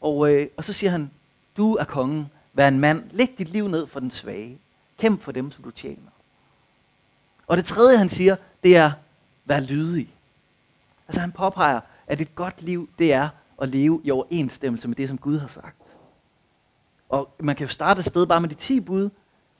Og, 0.00 0.32
øh, 0.32 0.48
og 0.56 0.64
så 0.64 0.72
siger 0.72 0.90
han, 0.90 1.10
du 1.56 1.74
er 1.74 1.84
kongen, 1.84 2.30
vær 2.52 2.68
en 2.68 2.80
mand, 2.80 3.10
læg 3.10 3.34
dit 3.38 3.48
liv 3.48 3.68
ned 3.68 3.86
for 3.86 4.00
den 4.00 4.10
svage. 4.10 4.58
Kæmp 4.98 5.22
for 5.22 5.32
dem, 5.32 5.50
som 5.50 5.64
du 5.64 5.70
tjener. 5.70 6.10
Og 7.46 7.56
det 7.56 7.64
tredje, 7.64 7.98
han 7.98 8.08
siger, 8.08 8.36
det 8.62 8.76
er, 8.76 8.92
vær 9.44 9.60
lydig. 9.60 10.14
Altså 11.08 11.20
han 11.20 11.32
påpeger, 11.32 11.80
at 12.06 12.20
et 12.20 12.34
godt 12.34 12.62
liv, 12.62 12.88
det 12.98 13.12
er 13.12 13.28
at 13.60 13.68
leve 13.68 14.00
i 14.04 14.10
overensstemmelse 14.10 14.88
med 14.88 14.96
det, 14.96 15.08
som 15.08 15.18
Gud 15.18 15.38
har 15.38 15.48
sagt. 15.48 15.96
Og 17.08 17.34
man 17.38 17.56
kan 17.56 17.66
jo 17.66 17.72
starte 17.72 17.98
et 17.98 18.06
sted 18.06 18.26
bare 18.26 18.40
med 18.40 18.48
de 18.48 18.54
10 18.54 18.80
bud, 18.80 19.10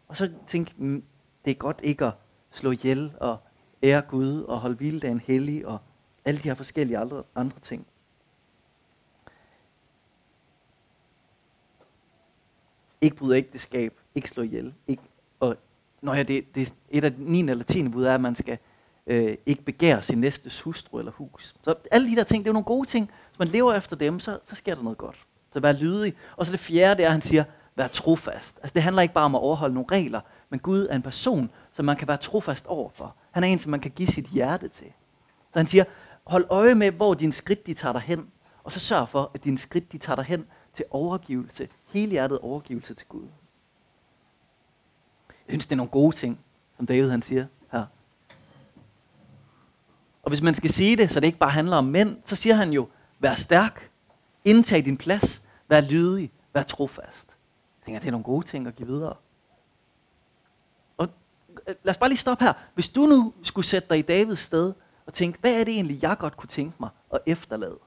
og 0.08 0.16
så 0.16 0.30
tænke, 0.48 0.72
mm, 0.76 1.02
det 1.44 1.50
er 1.50 1.54
godt 1.54 1.80
ikke 1.82 2.06
at 2.06 2.12
slå 2.50 2.70
ihjel 2.70 3.12
og 3.20 3.38
ære 3.82 4.00
Gud 4.00 4.42
og 4.42 4.60
holde 4.60 4.76
hviledagen 4.76 5.20
hellig 5.26 5.66
og 5.66 5.78
alle 6.24 6.38
de 6.38 6.48
her 6.48 6.54
forskellige 6.54 6.98
andre, 6.98 7.22
andre 7.34 7.56
ting. 7.62 7.86
Ikke 13.00 13.16
bryde 13.16 13.36
ægteskab, 13.36 13.94
ikke 14.14 14.28
slå 14.28 14.42
ihjel, 14.42 14.74
ikke, 14.88 15.02
og 15.40 15.56
når 16.02 16.14
jeg, 16.14 16.28
det, 16.28 16.54
det, 16.54 16.72
et 16.90 17.04
af 17.04 17.14
de 17.14 17.24
9. 17.24 17.40
eller 17.50 17.64
10. 17.64 17.88
bud 17.88 18.04
er, 18.04 18.14
at 18.14 18.20
man 18.20 18.34
skal 18.34 18.58
øh, 19.06 19.36
ikke 19.46 19.62
begære 19.62 20.02
sin 20.02 20.18
næstes 20.18 20.60
hustru 20.60 20.98
eller 20.98 21.12
hus. 21.12 21.54
Så 21.64 21.74
alle 21.90 22.10
de 22.10 22.16
der 22.16 22.24
ting, 22.24 22.44
det 22.44 22.48
er 22.48 22.50
jo 22.50 22.52
nogle 22.52 22.64
gode 22.64 22.88
ting. 22.88 23.10
Hvis 23.28 23.38
man 23.38 23.48
lever 23.48 23.74
efter 23.74 23.96
dem, 23.96 24.20
så, 24.20 24.38
så 24.44 24.54
sker 24.54 24.74
der 24.74 24.82
noget 24.82 24.98
godt. 24.98 25.16
Så 25.52 25.60
vær 25.60 25.72
lydig. 25.72 26.14
Og 26.36 26.46
så 26.46 26.52
det 26.52 26.60
fjerde, 26.60 26.96
det 26.96 27.02
er, 27.02 27.08
at 27.08 27.12
han 27.12 27.22
siger, 27.22 27.44
vær 27.76 27.88
trofast. 27.88 28.58
Altså 28.62 28.74
det 28.74 28.82
handler 28.82 29.02
ikke 29.02 29.14
bare 29.14 29.24
om 29.24 29.34
at 29.34 29.40
overholde 29.40 29.74
nogle 29.74 29.88
regler, 29.92 30.20
men 30.50 30.60
Gud 30.60 30.86
er 30.90 30.96
en 30.96 31.02
person, 31.02 31.50
som 31.72 31.84
man 31.84 31.96
kan 31.96 32.08
være 32.08 32.16
trofast 32.16 32.66
overfor. 32.66 33.14
Han 33.30 33.44
er 33.44 33.48
en, 33.48 33.58
som 33.58 33.70
man 33.70 33.80
kan 33.80 33.90
give 33.90 34.08
sit 34.08 34.26
hjerte 34.26 34.68
til. 34.68 34.86
Så 35.52 35.58
han 35.58 35.66
siger, 35.66 35.84
hold 36.24 36.44
øje 36.50 36.74
med, 36.74 36.90
hvor 36.90 37.14
dine 37.14 37.32
skridt 37.32 37.66
de 37.66 37.74
tager 37.74 37.92
dig 37.92 38.02
hen, 38.02 38.30
og 38.64 38.72
så 38.72 38.80
sørg 38.80 39.08
for, 39.08 39.30
at 39.34 39.44
dine 39.44 39.58
skridt 39.58 39.92
de 39.92 39.98
tager 39.98 40.16
dig 40.16 40.24
hen 40.24 40.46
til 40.76 40.84
overgivelse, 40.90 41.68
hele 41.92 42.10
hjertet 42.10 42.38
overgivelse 42.38 42.94
til 42.94 43.06
Gud. 43.06 43.22
Jeg 45.28 45.52
synes, 45.52 45.66
det 45.66 45.72
er 45.72 45.76
nogle 45.76 45.90
gode 45.90 46.16
ting, 46.16 46.40
som 46.76 46.86
David 46.86 47.10
han 47.10 47.22
siger 47.22 47.46
her. 47.72 47.86
Og 50.22 50.28
hvis 50.28 50.42
man 50.42 50.54
skal 50.54 50.70
sige 50.70 50.96
det, 50.96 51.10
så 51.10 51.20
det 51.20 51.26
ikke 51.26 51.38
bare 51.38 51.50
handler 51.50 51.76
om 51.76 51.84
mænd, 51.84 52.16
så 52.24 52.36
siger 52.36 52.54
han 52.54 52.72
jo, 52.72 52.88
vær 53.18 53.34
stærk, 53.34 53.90
indtag 54.44 54.84
din 54.84 54.96
plads, 54.96 55.42
vær 55.68 55.80
lydig, 55.80 56.32
vær 56.52 56.62
trofast. 56.62 57.26
Jeg 57.26 57.84
tænker, 57.84 58.00
det 58.00 58.06
er 58.06 58.10
nogle 58.10 58.24
gode 58.24 58.46
ting 58.46 58.66
at 58.66 58.76
give 58.76 58.88
videre. 58.88 59.16
Og 60.96 61.08
øh, 61.66 61.74
lad 61.82 61.90
os 61.90 61.98
bare 61.98 62.08
lige 62.08 62.18
stoppe 62.18 62.44
her. 62.44 62.52
Hvis 62.74 62.88
du 62.88 63.06
nu 63.06 63.34
skulle 63.42 63.66
sætte 63.66 63.88
dig 63.88 63.98
i 63.98 64.02
Davids 64.02 64.40
sted 64.40 64.72
og 65.06 65.14
tænke, 65.14 65.38
hvad 65.40 65.60
er 65.60 65.64
det 65.64 65.74
egentlig, 65.74 66.02
jeg 66.02 66.18
godt 66.18 66.36
kunne 66.36 66.48
tænke 66.48 66.76
mig 66.80 66.90
at 67.14 67.20
efterlade? 67.26 67.78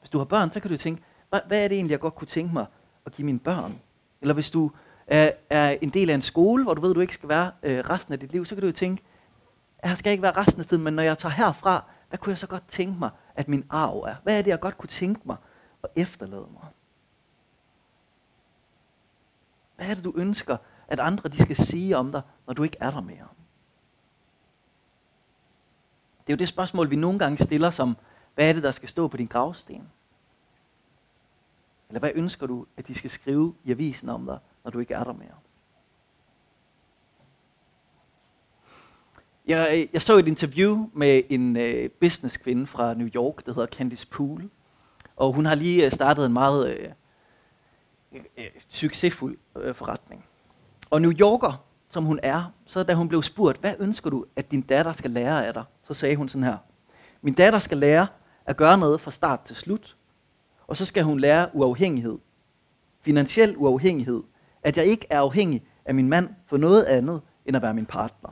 Hvis 0.00 0.10
du 0.10 0.18
har 0.18 0.24
børn, 0.24 0.52
så 0.52 0.60
kan 0.60 0.70
du 0.70 0.76
tænke, 0.76 1.02
hvad, 1.28 1.40
hvad 1.46 1.64
er 1.64 1.68
det 1.68 1.74
egentlig, 1.74 1.92
jeg 1.92 2.00
godt 2.00 2.14
kunne 2.14 2.28
tænke 2.28 2.52
mig 2.52 2.66
at 3.08 3.14
give 3.14 3.26
mine 3.26 3.38
børn? 3.38 3.80
Eller 4.20 4.34
hvis 4.34 4.50
du 4.50 4.70
er, 5.06 5.30
er 5.50 5.70
en 5.82 5.88
del 5.88 6.10
af 6.10 6.14
en 6.14 6.22
skole, 6.22 6.62
hvor 6.62 6.74
du 6.74 6.80
ved, 6.80 6.94
du 6.94 7.00
ikke 7.00 7.14
skal 7.14 7.28
være 7.28 7.52
øh, 7.62 7.78
resten 7.90 8.12
af 8.12 8.20
dit 8.20 8.32
liv, 8.32 8.44
så 8.44 8.54
kan 8.54 8.62
du 8.62 8.66
jo 8.66 8.72
tænke, 8.72 9.02
jeg 9.82 9.98
skal 9.98 10.12
ikke 10.12 10.22
være 10.22 10.36
resten 10.36 10.60
af 10.60 10.66
tiden, 10.66 10.84
men 10.84 10.94
når 10.94 11.02
jeg 11.02 11.18
tager 11.18 11.32
herfra, 11.32 11.84
hvad 12.08 12.18
kunne 12.18 12.30
jeg 12.30 12.38
så 12.38 12.46
godt 12.46 12.68
tænke 12.68 12.98
mig, 12.98 13.10
at 13.34 13.48
min 13.48 13.64
arv 13.70 13.98
er? 13.98 14.14
Hvad 14.22 14.38
er 14.38 14.42
det, 14.42 14.50
jeg 14.50 14.60
godt 14.60 14.78
kunne 14.78 14.88
tænke 14.88 15.20
mig 15.24 15.36
at 15.82 15.90
efterlade 15.96 16.46
mig? 16.52 16.66
Hvad 19.76 19.86
er 19.86 19.94
det, 19.94 20.04
du 20.04 20.12
ønsker, 20.16 20.56
at 20.88 21.00
andre 21.00 21.28
de 21.28 21.42
skal 21.42 21.56
sige 21.56 21.96
om 21.96 22.12
dig, 22.12 22.22
når 22.46 22.54
du 22.54 22.62
ikke 22.62 22.76
er 22.80 22.90
der 22.90 23.00
mere? 23.00 23.28
Det 26.26 26.32
er 26.32 26.36
jo 26.36 26.38
det 26.38 26.48
spørgsmål, 26.48 26.90
vi 26.90 26.96
nogle 26.96 27.18
gange 27.18 27.44
stiller 27.44 27.70
som, 27.70 27.96
hvad 28.34 28.48
er 28.48 28.52
det, 28.52 28.62
der 28.62 28.70
skal 28.70 28.88
stå 28.88 29.08
på 29.08 29.16
din 29.16 29.26
gravsten? 29.26 29.88
Eller 31.88 32.00
hvad 32.00 32.10
ønsker 32.14 32.46
du, 32.46 32.66
at 32.76 32.88
de 32.88 32.94
skal 32.94 33.10
skrive 33.10 33.54
i 33.64 33.70
avisen 33.70 34.08
om 34.08 34.26
dig, 34.26 34.38
når 34.64 34.70
du 34.70 34.78
ikke 34.78 34.94
er 34.94 35.04
der 35.04 35.12
mere? 35.12 35.34
Jeg, 39.46 39.88
jeg 39.92 40.02
så 40.02 40.16
et 40.16 40.28
interview 40.28 40.90
med 40.92 41.22
en 41.28 41.56
øh, 41.56 41.90
businesskvinde 41.90 42.66
fra 42.66 42.94
New 42.94 43.08
York, 43.14 43.46
der 43.46 43.54
hedder 43.54 43.66
Candice 43.66 44.06
Poole. 44.06 44.50
Og 45.16 45.32
hun 45.32 45.46
har 45.46 45.54
lige 45.54 45.86
øh, 45.86 45.92
startet 45.92 46.26
en 46.26 46.32
meget 46.32 46.68
øh, 46.70 46.88
øh, 48.12 48.20
øh 48.38 48.44
succesfuld 48.68 49.38
øh, 49.56 49.74
forretning. 49.74 50.24
Og 50.90 51.02
New 51.02 51.12
Yorker, 51.12 51.64
som 51.88 52.04
hun 52.04 52.20
er, 52.22 52.52
så 52.66 52.82
da 52.82 52.94
hun 52.94 53.08
blev 53.08 53.22
spurgt, 53.22 53.60
hvad 53.60 53.74
ønsker 53.78 54.10
du, 54.10 54.26
at 54.36 54.50
din 54.50 54.60
datter 54.60 54.92
skal 54.92 55.10
lære 55.10 55.46
af 55.46 55.54
dig? 55.54 55.64
Så 55.86 55.94
sagde 55.94 56.16
hun 56.16 56.28
sådan 56.28 56.44
her, 56.44 56.56
min 57.22 57.34
datter 57.34 57.58
skal 57.58 57.78
lære 57.78 58.06
at 58.46 58.56
gøre 58.56 58.78
noget 58.78 59.00
fra 59.00 59.10
start 59.10 59.40
til 59.40 59.56
slut, 59.56 59.96
og 60.68 60.76
så 60.76 60.84
skal 60.84 61.04
hun 61.04 61.20
lære 61.20 61.50
uafhængighed. 61.52 62.18
Finansiel 63.00 63.56
uafhængighed. 63.56 64.22
At 64.62 64.76
jeg 64.76 64.84
ikke 64.84 65.06
er 65.10 65.20
afhængig 65.20 65.62
af 65.84 65.94
min 65.94 66.08
mand 66.08 66.34
for 66.46 66.56
noget 66.56 66.84
andet, 66.84 67.20
end 67.46 67.56
at 67.56 67.62
være 67.62 67.74
min 67.74 67.86
partner. 67.86 68.30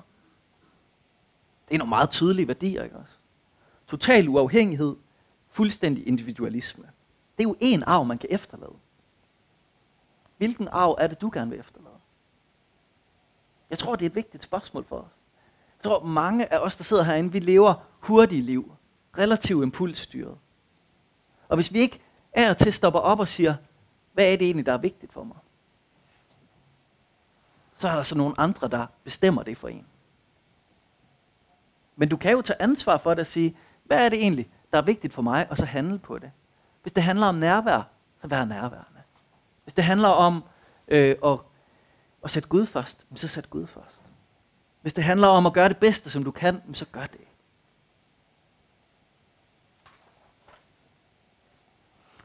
Det 1.69 1.75
er 1.75 1.79
nogle 1.79 1.89
meget 1.89 2.11
tydelige 2.11 2.49
værdier, 2.49 2.83
ikke 2.83 2.97
også? 2.97 3.13
Total 3.89 4.29
uafhængighed, 4.29 4.97
fuldstændig 5.51 6.07
individualisme. 6.07 6.85
Det 7.37 7.45
er 7.45 7.49
jo 7.49 7.57
en 7.61 7.83
arv, 7.83 8.05
man 8.05 8.19
kan 8.19 8.29
efterlade. 8.33 8.73
Hvilken 10.37 10.69
arv 10.69 10.97
er 11.01 11.07
det, 11.07 11.21
du 11.21 11.31
gerne 11.33 11.51
vil 11.51 11.61
efterlade? 11.61 11.95
Jeg 13.71 13.79
tror, 13.79 13.97
det 13.97 14.05
er 14.05 14.11
et 14.11 14.15
vigtigt 14.15 14.43
spørgsmål 14.43 14.85
for 14.85 14.97
os. 14.97 15.11
Jeg 15.79 15.91
tror, 15.91 16.05
mange 16.05 16.53
af 16.53 16.59
os, 16.59 16.77
der 16.77 16.85
sidder 16.85 17.03
herinde, 17.03 17.33
vi 17.33 17.39
lever 17.39 17.75
hurtige 18.01 18.43
liv. 18.43 18.73
Relativt 19.19 19.63
impulsstyret. 19.63 20.39
Og 21.49 21.57
hvis 21.57 21.73
vi 21.73 21.79
ikke 21.79 22.01
er 22.45 22.55
til 22.55 22.73
stopper 22.73 23.01
op 23.01 23.21
og 23.21 23.29
siger, 23.29 23.55
hvad 24.13 24.33
er 24.33 24.37
det 24.37 24.45
egentlig, 24.45 24.67
der 24.67 24.73
er 24.73 24.79
vigtigt 24.79 25.13
for 25.13 25.25
mig? 25.25 25.37
Så 27.77 27.89
er 27.89 27.97
der 27.97 28.03
så 28.03 28.17
nogle 28.17 28.35
andre, 28.41 28.69
der 28.69 28.87
bestemmer 29.05 29.43
det 29.43 29.59
for 29.59 29.69
en. 29.69 29.87
Men 31.97 32.09
du 32.09 32.17
kan 32.17 32.33
jo 32.33 32.43
tage 32.43 32.63
ansvar 32.63 32.97
for 32.97 33.11
det 33.11 33.21
og 33.21 33.27
sige, 33.27 33.57
hvad 33.85 34.05
er 34.05 34.09
det 34.09 34.19
egentlig, 34.19 34.51
der 34.73 34.79
er 34.79 34.83
vigtigt 34.83 35.15
for 35.15 35.23
mig, 35.23 35.47
og 35.51 35.57
så 35.57 35.65
handle 35.65 35.99
på 35.99 36.19
det. 36.19 36.31
Hvis 36.83 36.93
det 36.93 37.03
handler 37.03 37.27
om 37.27 37.35
nærvær, 37.35 37.89
så 38.21 38.29
vær 38.29 38.45
nærværende. 38.45 39.01
Hvis 39.65 39.75
det 39.75 39.85
handler 39.85 40.09
om 40.09 40.45
øh, 40.89 41.17
at, 41.25 41.39
at 42.25 42.31
sætte 42.31 42.49
Gud 42.49 42.67
først, 42.67 43.07
så 43.15 43.29
sæt 43.29 43.51
Gud 43.51 43.67
først. 43.67 44.03
Hvis 44.83 44.95
det 44.95 45.05
handler 45.05 45.29
om 45.29 45.47
at 45.47 45.53
gøre 45.53 45.69
det 45.69 45.77
bedste, 45.77 46.11
som 46.11 46.25
du 46.25 46.31
kan, 46.31 46.63
så 46.73 46.85
gør 46.93 47.07
det. 47.07 47.21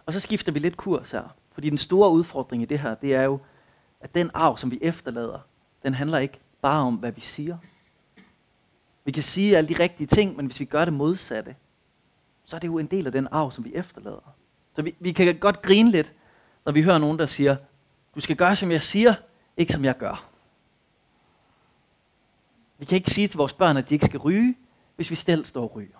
Og 0.06 0.14
så 0.14 0.20
skifter 0.20 0.52
vi 0.52 0.60
lidt 0.60 0.78
kurs 0.78 1.12
her. 1.12 1.36
Fordi 1.52 1.70
den 1.70 1.78
store 1.78 2.10
udfordring 2.10 2.64
i 2.64 2.66
det 2.66 2.80
her, 2.80 2.96
det 2.96 3.16
er 3.16 3.24
jo, 3.24 3.40
at 4.02 4.16
den 4.16 4.32
arv, 4.34 4.58
som 4.58 4.72
vi 4.72 4.80
efterlader, 4.82 5.40
den 5.84 5.94
handler 5.94 6.18
ikke 6.18 6.40
bare 6.62 6.82
om, 6.82 6.96
hvad 6.96 7.12
vi 7.12 7.22
siger. 7.22 7.58
Vi 9.06 9.12
kan 9.12 9.24
sige 9.24 9.58
alle 9.58 9.70
de 9.70 9.84
rigtige 9.84 10.08
ting, 10.08 10.36
men 10.36 10.46
hvis 10.46 10.60
vi 10.60 10.66
gør 10.66 10.86
det 10.86 10.94
modsatte, 10.94 11.56
så 12.46 12.56
er 12.56 12.60
det 12.60 12.68
jo 12.68 12.78
en 12.78 12.86
del 12.86 13.06
af 13.06 13.12
den 13.12 13.28
arv, 13.32 13.52
som 13.52 13.66
vi 13.66 13.72
efterlader. 13.76 14.36
Så 14.76 14.82
vi, 14.82 14.96
vi 15.00 15.12
kan 15.12 15.38
godt 15.38 15.62
grine 15.62 15.92
lidt, 15.92 16.14
når 16.66 16.72
vi 16.72 16.82
hører 16.82 16.98
nogen, 16.98 17.20
der 17.20 17.26
siger, 17.26 17.56
du 18.16 18.20
skal 18.20 18.36
gøre, 18.36 18.56
som 18.56 18.72
jeg 18.72 18.82
siger, 18.82 19.14
ikke 19.58 19.74
som 19.74 19.86
jeg 19.86 19.98
gør. 19.98 20.28
Vi 22.78 22.86
kan 22.86 22.96
ikke 22.96 23.12
sige 23.12 23.28
til 23.28 23.38
vores 23.38 23.54
børn, 23.54 23.78
at 23.78 23.90
de 23.90 23.94
ikke 23.94 24.06
skal 24.06 24.20
ryge, 24.20 24.56
hvis 24.96 25.12
vi 25.12 25.16
selv 25.16 25.46
står 25.46 25.64
og 25.64 25.76
ryger. 25.76 25.98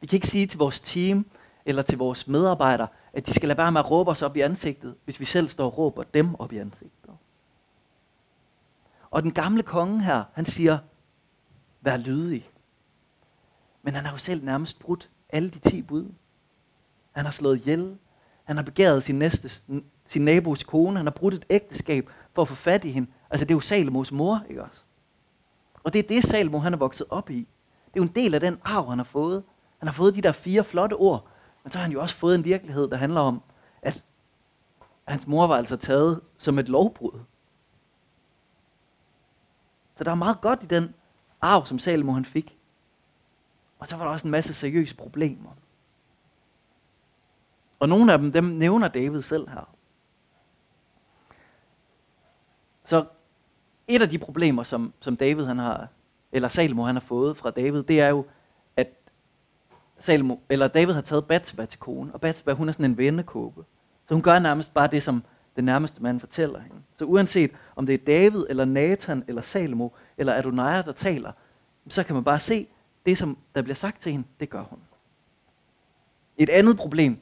Vi 0.00 0.06
kan 0.06 0.16
ikke 0.16 0.26
sige 0.26 0.46
til 0.46 0.58
vores 0.58 0.80
team 0.80 1.26
eller 1.66 1.82
til 1.82 1.98
vores 1.98 2.28
medarbejdere, 2.28 2.88
at 3.12 3.26
de 3.26 3.34
skal 3.34 3.48
lade 3.48 3.58
være 3.58 3.72
med 3.72 3.80
at 3.80 3.90
råbe 3.90 4.10
os 4.10 4.22
op 4.22 4.36
i 4.36 4.40
ansigtet, 4.40 4.94
hvis 5.04 5.20
vi 5.20 5.24
selv 5.24 5.48
står 5.48 5.66
og 5.66 5.78
råber 5.78 6.02
dem 6.02 6.34
op 6.34 6.52
i 6.52 6.58
ansigtet. 6.58 7.10
Og 9.10 9.22
den 9.22 9.32
gamle 9.32 9.62
konge 9.62 10.02
her, 10.02 10.24
han 10.32 10.46
siger, 10.46 10.78
vær 11.80 11.96
lydig. 11.96 12.50
Men 13.82 13.94
han 13.94 14.04
har 14.04 14.12
jo 14.12 14.18
selv 14.18 14.44
nærmest 14.44 14.78
brudt 14.78 15.10
alle 15.28 15.50
de 15.50 15.58
ti 15.58 15.82
bud. 15.82 16.06
Han 17.12 17.24
har 17.24 17.32
slået 17.32 17.56
ihjel. 17.56 17.98
Han 18.44 18.56
har 18.56 18.62
begæret 18.62 19.02
sin, 19.02 19.18
næste, 19.18 19.50
sin 20.06 20.24
nabos 20.24 20.64
kone. 20.64 20.96
Han 20.96 21.06
har 21.06 21.10
brudt 21.10 21.34
et 21.34 21.44
ægteskab 21.50 22.10
for 22.32 22.42
at 22.42 22.48
få 22.48 22.54
fat 22.54 22.84
i 22.84 22.90
hende. 22.90 23.08
Altså 23.30 23.44
det 23.44 23.50
er 23.50 23.56
jo 23.56 23.60
Salomos 23.60 24.12
mor, 24.12 24.44
ikke 24.48 24.64
også? 24.64 24.80
Og 25.84 25.92
det 25.92 25.98
er 25.98 26.08
det, 26.08 26.24
Salomo 26.24 26.58
han 26.58 26.72
er 26.72 26.78
vokset 26.78 27.06
op 27.10 27.30
i. 27.30 27.38
Det 27.86 28.00
er 28.00 28.00
jo 28.00 28.02
en 28.02 28.14
del 28.14 28.34
af 28.34 28.40
den 28.40 28.58
arv, 28.64 28.88
han 28.88 28.98
har 28.98 29.04
fået. 29.04 29.42
Han 29.78 29.88
har 29.88 29.92
fået 29.92 30.14
de 30.14 30.20
der 30.20 30.32
fire 30.32 30.64
flotte 30.64 30.94
ord, 30.94 31.28
men 31.66 31.70
så 31.70 31.78
har 31.78 31.82
han 31.82 31.92
jo 31.92 32.00
også 32.00 32.16
fået 32.16 32.34
en 32.34 32.44
virkelighed, 32.44 32.88
der 32.88 32.96
handler 32.96 33.20
om, 33.20 33.42
at 33.82 34.04
hans 35.04 35.26
mor 35.26 35.46
var 35.46 35.56
altså 35.56 35.76
taget 35.76 36.20
som 36.38 36.58
et 36.58 36.68
lovbrud. 36.68 37.20
Så 39.96 40.04
der 40.04 40.10
er 40.10 40.14
meget 40.14 40.40
godt 40.40 40.62
i 40.62 40.66
den 40.66 40.94
arv, 41.40 41.66
som 41.66 41.78
Salomo 41.78 42.12
han 42.12 42.24
fik. 42.24 42.58
Og 43.78 43.88
så 43.88 43.96
var 43.96 44.04
der 44.04 44.12
også 44.12 44.26
en 44.26 44.30
masse 44.30 44.54
seriøse 44.54 44.96
problemer. 44.96 45.50
Og 47.80 47.88
nogle 47.88 48.12
af 48.12 48.18
dem, 48.18 48.32
dem 48.32 48.44
nævner 48.44 48.88
David 48.88 49.22
selv 49.22 49.48
her. 49.48 49.74
Så 52.84 53.04
et 53.88 54.02
af 54.02 54.08
de 54.08 54.18
problemer, 54.18 54.62
som, 54.62 54.92
som 55.00 55.16
David 55.16 55.44
han 55.44 55.58
har, 55.58 55.88
eller 56.32 56.48
Salomo 56.48 56.84
han 56.84 56.94
har 56.94 57.00
fået 57.00 57.36
fra 57.36 57.50
David, 57.50 57.82
det 57.82 58.00
er 58.00 58.08
jo, 58.08 58.26
Salomo, 59.98 60.36
eller 60.48 60.68
David 60.68 60.94
har 60.94 61.00
taget 61.00 61.26
Bathsheba 61.26 61.66
til 61.66 61.78
kone, 61.78 62.14
og 62.14 62.20
Bathsheba 62.20 62.52
hun 62.52 62.68
er 62.68 62.72
sådan 62.72 62.84
en 62.84 62.98
vennekåbe. 62.98 63.64
Så 64.08 64.14
hun 64.14 64.22
gør 64.22 64.38
nærmest 64.38 64.74
bare 64.74 64.86
det, 64.86 65.02
som 65.02 65.22
den 65.56 65.64
nærmeste 65.64 66.02
mand 66.02 66.20
fortæller 66.20 66.60
hende. 66.60 66.76
Så 66.98 67.04
uanset 67.04 67.50
om 67.76 67.86
det 67.86 67.94
er 67.94 67.98
David, 68.06 68.44
eller 68.48 68.64
Nathan, 68.64 69.24
eller 69.28 69.42
Salomo, 69.42 69.88
eller 70.18 70.34
Adonai, 70.34 70.82
der 70.82 70.92
taler, 70.92 71.32
så 71.88 72.02
kan 72.02 72.14
man 72.14 72.24
bare 72.24 72.40
se, 72.40 72.68
det 73.06 73.18
som 73.18 73.38
der 73.54 73.62
bliver 73.62 73.74
sagt 73.74 74.02
til 74.02 74.12
hende, 74.12 74.26
det 74.40 74.50
gør 74.50 74.62
hun. 74.62 74.78
Et 76.36 76.50
andet 76.50 76.76
problem, 76.76 77.18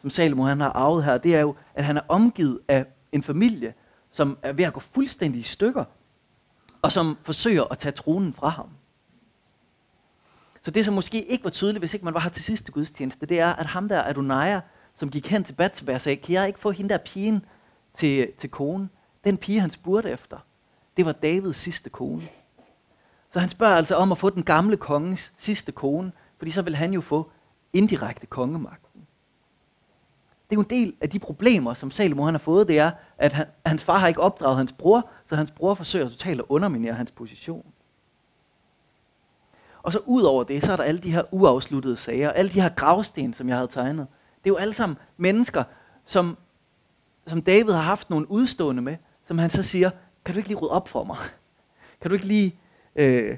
som 0.00 0.10
Salomo 0.10 0.42
han 0.42 0.60
har 0.60 0.70
arvet 0.70 1.04
her, 1.04 1.18
det 1.18 1.34
er 1.34 1.40
jo, 1.40 1.54
at 1.74 1.84
han 1.84 1.96
er 1.96 2.02
omgivet 2.08 2.60
af 2.68 2.86
en 3.12 3.22
familie, 3.22 3.74
som 4.10 4.38
er 4.42 4.52
ved 4.52 4.64
at 4.64 4.72
gå 4.72 4.80
fuldstændig 4.80 5.40
i 5.40 5.44
stykker, 5.44 5.84
og 6.82 6.92
som 6.92 7.18
forsøger 7.22 7.64
at 7.64 7.78
tage 7.78 7.92
tronen 7.92 8.32
fra 8.32 8.48
ham. 8.48 8.68
Så 10.66 10.70
det, 10.70 10.84
som 10.84 10.94
måske 10.94 11.24
ikke 11.24 11.44
var 11.44 11.50
tydeligt, 11.50 11.80
hvis 11.80 11.94
ikke 11.94 12.04
man 12.04 12.14
var 12.14 12.20
her 12.20 12.30
til 12.30 12.42
sidste 12.42 12.72
gudstjeneste, 12.72 13.26
det 13.26 13.40
er, 13.40 13.52
at 13.52 13.66
ham 13.66 13.88
der 13.88 14.02
Adonai, 14.02 14.60
som 14.94 15.10
gik 15.10 15.26
hen 15.26 15.44
til 15.44 15.52
Bathsheba 15.52 15.94
og 15.94 16.00
sagde, 16.00 16.16
kan 16.16 16.34
jeg 16.34 16.46
ikke 16.46 16.58
få 16.58 16.70
hende 16.70 16.90
der 16.90 16.98
pigen 16.98 17.44
til, 17.94 18.32
til 18.38 18.50
kone? 18.50 18.88
Den 19.24 19.36
pige, 19.36 19.60
han 19.60 19.70
spurgte 19.70 20.10
efter, 20.10 20.38
det 20.96 21.06
var 21.06 21.12
Davids 21.12 21.56
sidste 21.56 21.90
kone. 21.90 22.22
Så 23.32 23.38
han 23.38 23.48
spørger 23.48 23.74
altså 23.74 23.94
om 23.94 24.12
at 24.12 24.18
få 24.18 24.30
den 24.30 24.42
gamle 24.42 24.76
kongens 24.76 25.32
sidste 25.38 25.72
kone, 25.72 26.12
fordi 26.38 26.50
så 26.50 26.62
vil 26.62 26.76
han 26.76 26.92
jo 26.92 27.00
få 27.00 27.30
indirekte 27.72 28.26
kongemagten. 28.26 29.00
Det 30.50 30.56
er 30.56 30.56
jo 30.56 30.60
en 30.60 30.70
del 30.70 30.94
af 31.00 31.10
de 31.10 31.18
problemer, 31.18 31.74
som 31.74 31.90
Salomo 31.90 32.24
han 32.24 32.34
har 32.34 32.38
fået, 32.38 32.68
det 32.68 32.78
er, 32.78 32.90
at 33.18 33.32
han, 33.32 33.46
hans 33.66 33.84
far 33.84 33.98
har 33.98 34.08
ikke 34.08 34.20
opdraget 34.20 34.56
hans 34.56 34.72
bror, 34.72 35.10
så 35.28 35.36
hans 35.36 35.50
bror 35.50 35.74
forsøger 35.74 36.08
totalt 36.08 36.40
at 36.40 36.46
underminere 36.48 36.94
hans 36.94 37.10
position. 37.10 37.72
Og 39.86 39.92
så 39.92 40.00
ud 40.06 40.22
over 40.22 40.44
det, 40.44 40.64
så 40.64 40.72
er 40.72 40.76
der 40.76 40.84
alle 40.84 41.00
de 41.00 41.10
her 41.10 41.22
uafsluttede 41.30 41.96
sager, 41.96 42.30
alle 42.30 42.50
de 42.50 42.60
her 42.60 42.68
gravsten, 42.68 43.34
som 43.34 43.48
jeg 43.48 43.56
havde 43.56 43.68
tegnet. 43.68 44.06
Det 44.38 44.50
er 44.50 44.54
jo 44.54 44.56
alle 44.56 44.74
sammen 44.74 44.96
mennesker, 45.16 45.64
som, 46.06 46.36
som 47.26 47.42
David 47.42 47.72
har 47.72 47.80
haft 47.80 48.10
nogle 48.10 48.30
udstående 48.30 48.82
med, 48.82 48.96
som 49.28 49.38
han 49.38 49.50
så 49.50 49.62
siger, 49.62 49.90
kan 50.24 50.34
du 50.34 50.38
ikke 50.38 50.48
lige 50.48 50.58
rydde 50.58 50.72
op 50.72 50.88
for 50.88 51.04
mig? 51.04 51.16
Kan 52.00 52.10
du 52.10 52.14
ikke 52.14 52.26
lige 52.26 52.58
øh, 52.96 53.36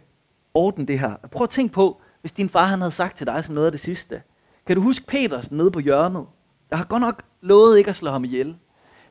ordne 0.55 0.87
det 0.87 0.99
her? 0.99 1.17
Prøv 1.17 1.43
at 1.43 1.50
tænke 1.50 1.75
på, 1.75 2.00
hvis 2.21 2.33
din 2.33 2.49
far 2.49 2.64
han 2.64 2.81
havde 2.81 2.93
sagt 2.93 3.17
til 3.17 3.26
dig 3.26 3.45
som 3.45 3.55
noget 3.55 3.67
af 3.67 3.73
det 3.73 3.81
sidste. 3.81 4.23
Kan 4.67 4.76
du 4.76 4.83
huske 4.83 5.07
Peters 5.07 5.50
nede 5.50 5.71
på 5.71 5.81
hjørnet? 5.81 6.26
Jeg 6.71 6.78
har 6.78 6.85
godt 6.85 7.00
nok 7.00 7.23
lovet 7.40 7.78
ikke 7.78 7.90
at 7.90 7.97
slå 7.97 8.11
ham 8.11 8.25
ihjel. 8.25 8.47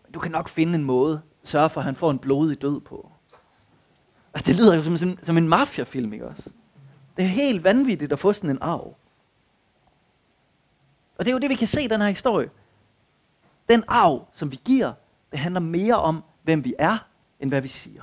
Men 0.04 0.12
du 0.14 0.20
kan 0.20 0.32
nok 0.32 0.50
finde 0.50 0.76
en 0.76 0.84
måde, 0.84 1.22
sørge 1.44 1.70
for, 1.70 1.82
at 1.82 1.86
han 1.86 1.96
får 1.96 2.12
en 2.12 2.20
blodig 2.20 2.62
død 2.62 2.80
på. 2.82 3.12
Altså, 4.34 4.52
det 4.52 4.56
lyder 4.60 4.76
jo 4.76 4.84
som, 4.84 4.98
som, 4.98 5.18
som 5.24 5.38
en 5.38 5.50
mafiafilm, 5.50 6.14
ikke 6.14 6.28
også? 6.28 6.50
Det 7.18 7.26
er 7.26 7.30
helt 7.30 7.64
vanvittigt 7.64 8.12
at 8.12 8.20
få 8.20 8.34
sådan 8.34 8.50
en 8.50 8.58
arv. 8.62 8.96
Og 11.18 11.26
det 11.26 11.28
er 11.28 11.34
jo 11.34 11.40
det, 11.40 11.50
vi 11.50 11.56
kan 11.56 11.68
se 11.68 11.84
i 11.84 11.88
den 11.88 12.02
her 12.02 12.10
historie. 12.10 12.50
Den 13.70 13.84
arv, 13.88 14.28
som 14.34 14.52
vi 14.52 14.60
giver, 14.66 14.94
det 15.32 15.40
handler 15.40 15.60
mere 15.62 15.96
om, 15.96 16.24
hvem 16.44 16.64
vi 16.64 16.76
er, 16.80 16.98
end 17.40 17.50
hvad 17.50 17.62
vi 17.62 17.68
siger. 17.68 18.02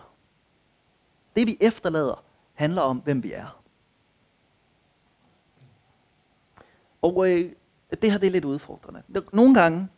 Det 1.36 1.46
vi 1.46 1.56
efterlader, 1.60 2.24
handler 2.54 2.82
om, 2.82 2.98
hvem 2.98 3.22
vi 3.22 3.32
er. 3.32 3.60
Og 7.02 7.30
øh, 7.30 7.52
det 8.02 8.10
her 8.10 8.18
det 8.18 8.26
er 8.26 8.30
lidt 8.30 8.44
udfordrende. 8.44 9.02
Nogle 9.32 9.54
gange, 9.54 9.88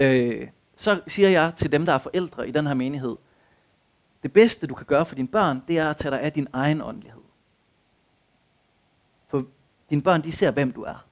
øh, 0.00 0.48
så 0.76 1.00
siger 1.06 1.28
jeg 1.28 1.52
til 1.56 1.72
dem, 1.72 1.86
der 1.86 1.92
er 1.92 1.98
forældre 1.98 2.48
i 2.48 2.50
den 2.50 2.66
her 2.66 2.74
menighed, 2.74 3.16
det 4.22 4.32
bedste 4.32 4.66
du 4.66 4.74
kan 4.74 4.86
gøre 4.86 5.06
for 5.06 5.14
dine 5.14 5.28
børn, 5.28 5.62
det 5.68 5.78
er 5.78 5.90
at 5.90 5.96
tage 5.96 6.10
dig 6.10 6.20
af 6.20 6.32
din 6.32 6.48
egen 6.52 6.82
åndelighed. 6.82 7.17
Dine 9.90 10.02
børn, 10.02 10.22
de 10.22 10.32
ser, 10.32 10.50
hvem 10.50 10.72
du 10.72 10.82
er. 10.82 11.06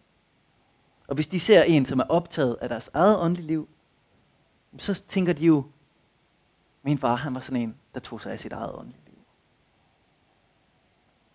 Og 1.09 1.15
hvis 1.15 1.27
de 1.27 1.41
ser 1.41 1.63
en, 1.63 1.87
som 1.87 1.99
er 1.99 2.05
optaget 2.05 2.57
af 2.61 2.69
deres 2.69 2.91
eget 2.95 3.19
åndelige 3.19 3.47
liv, 3.47 3.69
så 4.79 5.03
tænker 5.09 5.33
de 5.33 5.45
jo, 5.45 5.65
min 6.83 6.99
far, 6.99 7.15
han 7.15 7.35
var 7.35 7.41
sådan 7.41 7.63
en, 7.63 7.77
der 7.95 8.01
tog 8.01 8.21
sig 8.21 8.33
af 8.33 8.41
sit 8.41 8.53
eget 8.53 8.75
åndelige 8.75 9.01
liv. 9.07 9.19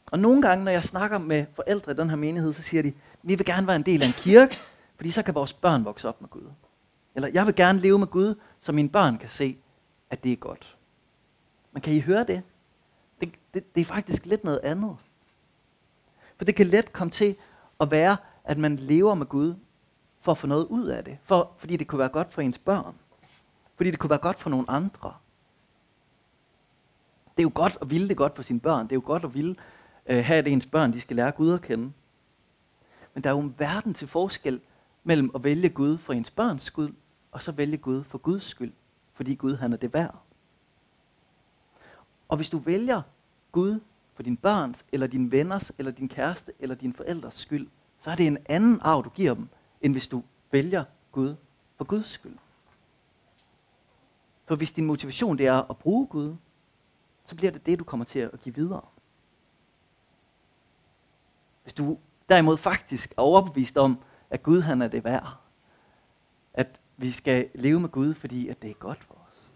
Og 0.06 0.20
nogle 0.20 0.42
gange, 0.42 0.66
når 0.66 0.72
jeg 0.72 0.84
snakker 0.84 1.18
med 1.18 1.46
forældre 1.56 1.92
i 1.92 1.96
den 1.96 2.10
her 2.10 2.16
menighed, 2.16 2.54
så 2.54 2.62
siger 2.62 2.84
de, 2.84 2.94
vi 3.24 3.36
vil 3.36 3.46
gerne 3.46 3.68
være 3.68 3.76
en 3.76 3.86
del 3.86 4.04
af 4.04 4.08
en 4.08 4.14
kirke, 4.14 4.58
fordi 4.96 5.12
så 5.12 5.24
kan 5.24 5.36
vores 5.36 5.54
børn 5.54 5.86
vokse 5.86 6.08
op 6.08 6.22
med 6.22 6.30
Gud. 6.30 6.50
Eller 7.16 7.30
jeg 7.34 7.46
vil 7.46 7.56
gerne 7.56 7.80
leve 7.80 8.00
med 8.00 8.08
Gud, 8.08 8.36
så 8.60 8.72
mine 8.72 8.90
børn 8.90 9.18
kan 9.18 9.30
se, 9.30 9.58
at 10.10 10.24
det 10.24 10.32
er 10.32 10.36
godt. 10.36 10.78
Men 11.72 11.82
kan 11.82 11.94
I 11.94 12.00
høre 12.00 12.24
det? 12.24 12.42
Det, 13.22 13.34
det, 13.54 13.76
det 13.76 13.82
er 13.82 13.86
faktisk 13.86 14.26
lidt 14.26 14.44
noget 14.44 14.60
andet. 14.64 14.98
For 16.42 16.46
det 16.46 16.56
kan 16.56 16.68
let 16.68 16.94
komme 16.94 17.12
til 17.12 17.36
at 17.80 17.92
være, 17.92 18.18
at 18.44 18.58
man 18.58 18.76
lever 18.76 19.14
med 19.14 19.26
Gud 19.26 19.56
for 20.22 20.32
at 20.32 20.38
få 20.38 20.48
noget 20.48 20.66
ud 20.66 20.86
af 20.86 21.04
det. 21.04 21.18
For, 21.24 21.52
fordi 21.58 21.78
det 21.78 21.88
kunne 21.88 22.00
være 22.00 22.10
godt 22.10 22.34
for 22.34 22.42
ens 22.42 22.58
børn. 22.58 22.96
Fordi 23.76 23.92
det 23.92 24.00
kunne 24.00 24.10
være 24.10 24.20
godt 24.20 24.40
for 24.40 24.50
nogle 24.50 24.70
andre. 24.70 25.14
Det 27.38 27.40
er 27.40 27.44
jo 27.44 27.52
godt 27.54 27.78
at 27.82 27.90
ville 27.90 28.08
det 28.08 28.18
godt 28.18 28.36
for 28.36 28.44
sine 28.44 28.60
børn. 28.60 28.84
Det 28.84 28.92
er 28.92 28.96
jo 28.96 29.04
godt 29.06 29.24
at 29.24 29.34
ville 29.34 29.56
øh, 30.06 30.26
have, 30.26 30.38
at 30.38 30.48
ens 30.48 30.66
børn 30.66 30.94
de 30.94 31.02
skal 31.02 31.16
lære 31.16 31.32
Gud 31.32 31.54
at 31.54 31.62
kende. 31.62 31.92
Men 33.14 33.24
der 33.24 33.30
er 33.30 33.34
jo 33.34 33.40
en 33.40 33.56
verden 33.58 33.94
til 33.94 34.08
forskel 34.08 34.62
mellem 35.04 35.32
at 35.36 35.44
vælge 35.44 35.70
Gud 35.70 35.98
for 35.98 36.14
ens 36.14 36.32
børns 36.32 36.64
skyld, 36.64 36.94
og 37.32 37.42
så 37.42 37.52
vælge 37.52 37.78
Gud 37.78 38.04
for 38.04 38.18
Guds 38.18 38.44
skyld, 38.44 38.74
fordi 39.14 39.36
Gud 39.36 39.56
han 39.56 39.74
er 39.74 39.78
det 39.78 39.94
værd. 39.94 40.16
Og 42.30 42.38
hvis 42.38 42.50
du 42.50 42.58
vælger 42.58 43.02
Gud 43.52 43.80
for 44.22 44.24
din 44.24 44.38
børns, 44.38 44.86
eller 44.92 45.08
din 45.08 45.32
venners, 45.32 45.72
eller 45.78 45.92
din 45.92 46.10
kæreste, 46.10 46.54
eller 46.60 46.76
din 46.76 46.94
forældres 46.94 47.34
skyld, 47.34 47.68
så 48.00 48.12
er 48.12 48.16
det 48.16 48.28
en 48.28 48.38
anden 48.46 48.80
arv, 48.82 49.04
du 49.04 49.10
giver 49.10 49.34
dem, 49.34 49.48
end 49.82 49.94
hvis 49.94 50.08
du 50.08 50.24
vælger 50.52 50.84
Gud 51.12 51.36
for 51.78 51.86
Guds 51.86 52.08
skyld. 52.08 52.38
For 54.46 54.56
hvis 54.56 54.72
din 54.72 54.86
motivation 54.86 55.38
det 55.38 55.48
er 55.48 55.70
at 55.70 55.78
bruge 55.78 56.08
Gud, 56.08 56.36
så 57.26 57.36
bliver 57.36 57.52
det 57.52 57.66
det, 57.66 57.80
du 57.80 57.84
kommer 57.84 58.06
til 58.06 58.20
at 58.20 58.42
give 58.42 58.56
videre. 58.56 58.86
Hvis 61.64 61.74
du 61.74 61.98
derimod 62.30 62.58
faktisk 62.58 63.12
er 63.12 63.22
overbevist 63.22 63.78
om, 63.78 64.00
at 64.30 64.44
Gud 64.44 64.62
han 64.62 64.82
er 64.82 64.88
det 64.88 65.04
værd, 65.04 65.38
at 66.54 66.80
vi 66.98 67.12
skal 67.12 67.50
leve 67.54 67.80
med 67.80 67.90
Gud, 67.90 68.14
fordi 68.14 68.48
at 68.48 68.62
det 68.62 68.70
er 68.70 68.74
godt 68.74 69.04
for 69.04 69.14
os. 69.14 69.50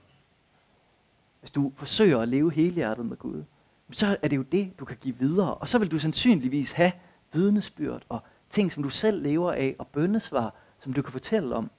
Hvis 1.39 1.51
du 1.51 1.71
forsøger 1.75 2.19
at 2.21 2.27
leve 2.27 2.51
helhjertet 2.51 3.05
med 3.05 3.17
Gud, 3.17 3.43
så 3.91 4.17
er 4.21 4.27
det 4.27 4.37
jo 4.37 4.41
det, 4.41 4.79
du 4.79 4.85
kan 4.85 4.97
give 5.01 5.15
videre. 5.19 5.53
Og 5.53 5.69
så 5.69 5.79
vil 5.79 5.91
du 5.91 5.99
sandsynligvis 5.99 6.71
have 6.71 6.91
vidnesbyrd 7.33 8.03
og 8.09 8.19
ting, 8.49 8.71
som 8.71 8.83
du 8.83 8.89
selv 8.89 9.23
lever 9.23 9.51
af, 9.51 9.75
og 9.79 9.87
bøndesvar, 9.87 10.53
som 10.79 10.93
du 10.93 11.01
kan 11.01 11.11
fortælle 11.11 11.55
om. 11.55 11.71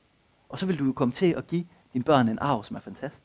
Og 0.49 0.59
så 0.59 0.67
vil 0.67 0.79
du 0.79 0.85
jo 0.85 0.93
komme 0.93 1.13
til 1.13 1.27
at 1.27 1.47
give 1.47 1.67
dine 1.93 2.05
børn 2.05 2.29
en 2.29 2.39
arv, 2.39 2.65
som 2.65 2.77
er 2.77 2.81
fantastisk. 2.81 3.23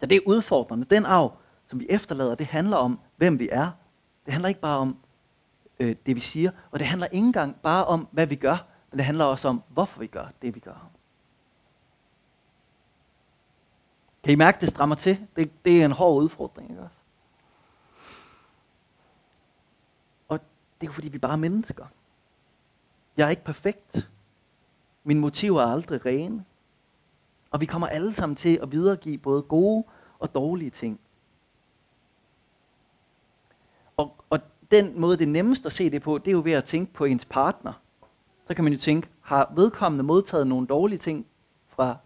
Så 0.00 0.06
det 0.06 0.16
er 0.16 0.20
udfordrende. 0.26 0.86
Den 0.90 1.04
arv, 1.06 1.36
som 1.66 1.80
vi 1.80 1.86
efterlader, 1.88 2.34
det 2.34 2.46
handler 2.46 2.76
om, 2.76 3.00
hvem 3.16 3.38
vi 3.38 3.48
er. 3.52 3.70
Det 4.26 4.32
handler 4.32 4.48
ikke 4.48 4.60
bare 4.60 4.78
om 4.78 4.96
øh, 5.80 5.96
det, 6.06 6.16
vi 6.16 6.20
siger. 6.20 6.50
Og 6.70 6.78
det 6.78 6.86
handler 6.86 7.06
ikke 7.06 7.26
engang 7.26 7.56
bare 7.56 7.84
om, 7.84 8.08
hvad 8.10 8.26
vi 8.26 8.36
gør, 8.36 8.66
men 8.90 8.98
det 8.98 9.06
handler 9.06 9.24
også 9.24 9.48
om, 9.48 9.62
hvorfor 9.68 10.00
vi 10.00 10.06
gør 10.06 10.26
det, 10.42 10.54
vi 10.54 10.60
gør. 10.60 10.90
Kan 14.24 14.32
I 14.32 14.36
mærke, 14.36 14.60
det 14.60 14.68
strammer 14.68 14.96
til? 14.96 15.26
Det, 15.36 15.64
det 15.64 15.80
er 15.80 15.84
en 15.84 15.92
hård 15.92 16.22
udfordring, 16.22 16.70
ikke 16.70 16.82
også? 16.82 16.96
Og 20.28 20.38
det 20.80 20.86
er 20.86 20.90
jo 20.90 20.92
fordi, 20.92 21.08
vi 21.08 21.18
bare 21.18 21.32
er 21.32 21.36
mennesker. 21.36 21.86
Jeg 23.16 23.26
er 23.26 23.30
ikke 23.30 23.44
perfekt. 23.44 24.08
Mine 25.04 25.20
motiver 25.20 25.62
er 25.62 25.66
aldrig 25.66 26.06
rene. 26.06 26.44
Og 27.50 27.60
vi 27.60 27.66
kommer 27.66 27.86
alle 27.86 28.14
sammen 28.14 28.36
til 28.36 28.58
at 28.62 28.72
videregive 28.72 29.18
både 29.18 29.42
gode 29.42 29.84
og 30.18 30.34
dårlige 30.34 30.70
ting. 30.70 31.00
Og, 33.96 34.24
og 34.30 34.40
den 34.70 35.00
måde, 35.00 35.16
det 35.16 35.24
er 35.24 35.32
nemmest 35.32 35.66
at 35.66 35.72
se 35.72 35.90
det 35.90 36.02
på, 36.02 36.18
det 36.18 36.28
er 36.28 36.32
jo 36.32 36.42
ved 36.44 36.52
at 36.52 36.64
tænke 36.64 36.92
på 36.92 37.04
ens 37.04 37.24
partner. 37.24 37.72
Så 38.46 38.54
kan 38.54 38.64
man 38.64 38.72
jo 38.72 38.78
tænke, 38.78 39.08
har 39.20 39.52
vedkommende 39.54 40.04
modtaget 40.04 40.46
nogle 40.46 40.66
dårlige 40.66 40.98
ting 40.98 41.26
fra 41.68 41.96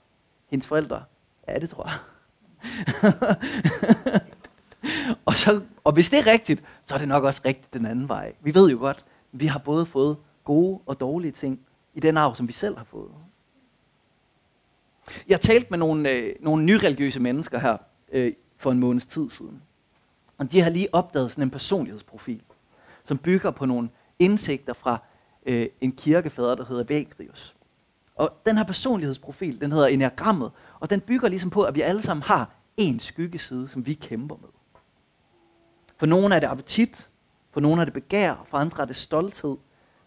hendes 0.48 0.66
forældre? 0.66 1.04
Ja, 1.48 1.58
det 1.58 1.70
tror 1.70 1.90
jeg. 1.90 1.98
og, 5.26 5.34
så, 5.34 5.60
og 5.84 5.92
hvis 5.92 6.10
det 6.10 6.18
er 6.18 6.32
rigtigt, 6.32 6.62
så 6.84 6.94
er 6.94 6.98
det 6.98 7.08
nok 7.08 7.24
også 7.24 7.40
rigtigt 7.44 7.74
den 7.74 7.86
anden 7.86 8.08
vej. 8.08 8.32
Vi 8.40 8.54
ved 8.54 8.70
jo 8.70 8.78
godt, 8.78 9.04
vi 9.32 9.46
har 9.46 9.58
både 9.58 9.86
fået 9.86 10.16
gode 10.44 10.80
og 10.86 11.00
dårlige 11.00 11.32
ting 11.32 11.60
i 11.94 12.00
den 12.00 12.16
arv, 12.16 12.36
som 12.36 12.48
vi 12.48 12.52
selv 12.52 12.76
har 12.76 12.84
fået. 12.84 13.10
Jeg 15.28 15.40
talte 15.40 15.66
med 15.70 15.78
nogle, 15.78 16.10
øh, 16.10 16.34
nogle 16.40 16.64
nyreligiøse 16.64 17.20
mennesker 17.20 17.58
her 17.58 17.76
øh, 18.12 18.32
for 18.56 18.70
en 18.70 18.78
måneds 18.78 19.06
tid 19.06 19.30
siden. 19.30 19.62
Og 20.38 20.52
de 20.52 20.60
har 20.60 20.70
lige 20.70 20.94
opdaget 20.94 21.30
sådan 21.30 21.44
en 21.44 21.50
personlighedsprofil, 21.50 22.42
som 23.06 23.18
bygger 23.18 23.50
på 23.50 23.66
nogle 23.66 23.88
indsigter 24.18 24.72
fra 24.72 24.98
øh, 25.46 25.66
en 25.80 25.92
kirkefader, 25.92 26.54
der 26.54 26.64
hedder 26.64 26.84
Vægrius. 26.84 27.54
Og 28.18 28.32
den 28.46 28.56
her 28.56 28.64
personlighedsprofil, 28.64 29.60
den 29.60 29.72
hedder 29.72 29.86
enagrammet, 29.86 30.50
og 30.80 30.90
den 30.90 31.00
bygger 31.00 31.28
ligesom 31.28 31.50
på, 31.50 31.62
at 31.62 31.74
vi 31.74 31.80
alle 31.80 32.02
sammen 32.02 32.22
har 32.22 32.50
en 32.76 33.00
skyggeside, 33.00 33.68
som 33.68 33.86
vi 33.86 33.94
kæmper 33.94 34.36
med. 34.36 34.48
For 35.96 36.06
nogle 36.06 36.34
er 36.34 36.40
det 36.40 36.46
appetit, 36.46 37.08
for 37.50 37.60
nogle 37.60 37.80
er 37.80 37.84
det 37.84 37.94
begær, 37.94 38.46
for 38.50 38.58
andre 38.58 38.82
er 38.82 38.86
det 38.86 38.96
stolthed, 38.96 39.56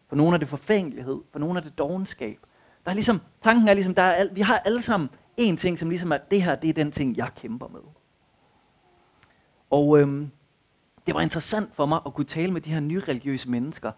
for 0.07 0.15
nogle 0.15 0.33
er 0.33 0.37
det 0.37 0.47
forfængelighed, 0.47 1.21
for 1.31 1.39
nogle 1.39 1.59
er 1.59 1.63
det 1.63 1.77
dogenskab. 1.77 2.39
Der 2.85 2.91
er 2.91 2.95
ligesom, 2.95 3.21
tanken 3.41 3.67
er 3.67 3.73
ligesom, 3.73 3.95
der 3.95 4.03
er 4.03 4.33
vi 4.33 4.41
har 4.41 4.57
alle 4.57 4.81
sammen 4.81 5.09
en 5.37 5.57
ting, 5.57 5.79
som 5.79 5.89
ligesom 5.89 6.11
er, 6.11 6.17
det 6.17 6.43
her, 6.43 6.55
det 6.55 6.69
er 6.69 6.73
den 6.73 6.91
ting, 6.91 7.17
jeg 7.17 7.29
kæmper 7.35 7.67
med. 7.67 7.81
Og 9.69 9.99
øhm, 9.99 10.31
det 11.05 11.15
var 11.15 11.21
interessant 11.21 11.75
for 11.75 11.85
mig 11.85 11.99
at 12.05 12.13
kunne 12.13 12.25
tale 12.25 12.51
med 12.51 12.61
de 12.61 12.71
her 12.71 12.79
nyreligiøse 12.79 13.49
mennesker 13.49 13.91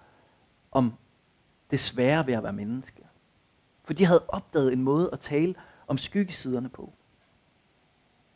om 0.71 0.93
det 1.71 1.79
svære 1.79 2.27
ved 2.27 2.33
at 2.33 2.43
være 2.43 2.53
menneske. 2.53 3.02
For 3.83 3.93
de 3.93 4.05
havde 4.05 4.23
opdaget 4.27 4.73
en 4.73 4.83
måde 4.83 5.09
at 5.13 5.19
tale 5.19 5.55
om 5.87 5.97
skyggesiderne 5.97 6.69
på. 6.69 6.93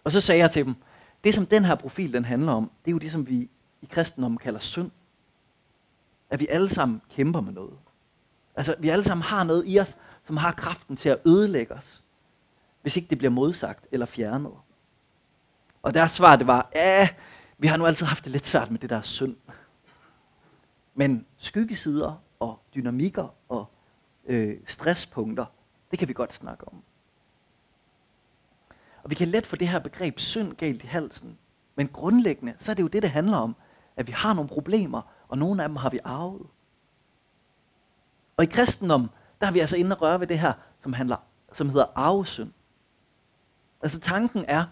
Og 0.04 0.12
så 0.12 0.22
sagde 0.22 0.42
jeg 0.42 0.52
til 0.52 0.66
dem, 0.66 0.76
det 1.24 1.34
som 1.34 1.46
den 1.46 1.66
her 1.66 1.76
profil 1.76 2.14
den 2.14 2.26
handler 2.26 2.52
om, 2.52 2.72
det 2.86 2.92
er 2.92 2.94
jo 2.94 2.98
det, 2.98 3.12
som 3.12 3.28
vi 3.28 3.50
i 3.82 3.86
kristendommen 3.90 4.38
kalder 4.38 4.60
synd. 4.60 4.92
At 6.30 6.40
vi 6.40 6.48
alle 6.48 6.70
sammen 6.70 7.02
kæmper 7.10 7.42
med 7.42 7.54
noget. 7.54 7.78
Altså, 8.56 8.76
vi 8.80 8.90
alle 8.90 9.04
sammen 9.04 9.24
har 9.24 9.44
noget 9.44 9.64
i 9.68 9.80
os, 9.80 9.98
som 10.24 10.38
har 10.38 10.52
kraften 10.52 10.98
til 10.98 11.10
at 11.10 11.20
ødelægge 11.26 11.74
os, 11.74 12.04
hvis 12.82 12.96
ikke 12.96 13.10
det 13.10 13.18
bliver 13.18 13.32
modsagt 13.32 13.86
eller 13.92 14.06
fjernet. 14.06 14.54
Og 15.82 15.94
deres 15.94 16.12
svar, 16.12 16.36
det 16.36 16.48
var, 16.48 16.70
ja, 16.76 17.10
vi 17.58 17.68
har 17.68 17.78
nu 17.78 17.86
altid 17.86 18.06
haft 18.06 18.24
det 18.24 18.32
lidt 18.32 18.48
svært 18.48 18.72
med 18.72 18.80
det 18.80 18.90
der 18.90 19.02
synd. 19.02 19.36
Men 20.96 21.26
skyggesider 21.38 22.22
og 22.40 22.60
dynamikker 22.76 23.28
og 23.50 23.72
øh, 24.28 24.58
stresspunkter, 24.68 25.46
det 25.92 26.00
kan 26.00 26.08
vi 26.08 26.14
godt 26.14 26.34
snakke 26.34 26.68
om. 26.68 26.84
Og 29.04 29.10
vi 29.10 29.16
kan 29.16 29.28
let 29.28 29.48
få 29.48 29.56
det 29.56 29.68
her 29.68 29.80
begreb 29.80 30.20
synd 30.20 30.54
galt 30.54 30.84
i 30.84 30.88
halsen. 30.88 31.38
Men 31.76 31.88
grundlæggende, 31.88 32.56
så 32.60 32.72
er 32.72 32.76
det 32.76 32.84
jo 32.84 32.88
det, 32.88 33.04
det 33.04 33.12
handler 33.12 33.38
om. 33.38 33.56
At 33.96 34.08
vi 34.08 34.12
har 34.12 34.34
nogle 34.34 34.50
problemer, 34.50 35.02
og 35.28 35.38
nogle 35.38 35.64
af 35.64 35.70
dem 35.70 35.76
har 35.76 35.90
vi 35.90 36.00
arvet. 36.04 36.48
Og 38.38 38.44
i 38.44 38.48
kristendom, 38.48 39.10
der 39.42 39.48
er 39.48 39.52
vi 39.52 39.60
altså 39.60 39.78
inde 39.78 39.96
og 39.96 40.02
røre 40.02 40.20
ved 40.20 40.28
det 40.28 40.40
her, 40.40 40.54
som, 40.82 40.94
handler, 40.94 41.18
som 41.54 41.70
hedder 41.70 41.86
arvesynd. 41.96 42.52
Altså 43.82 44.00
tanken 44.00 44.46
er 44.48 44.66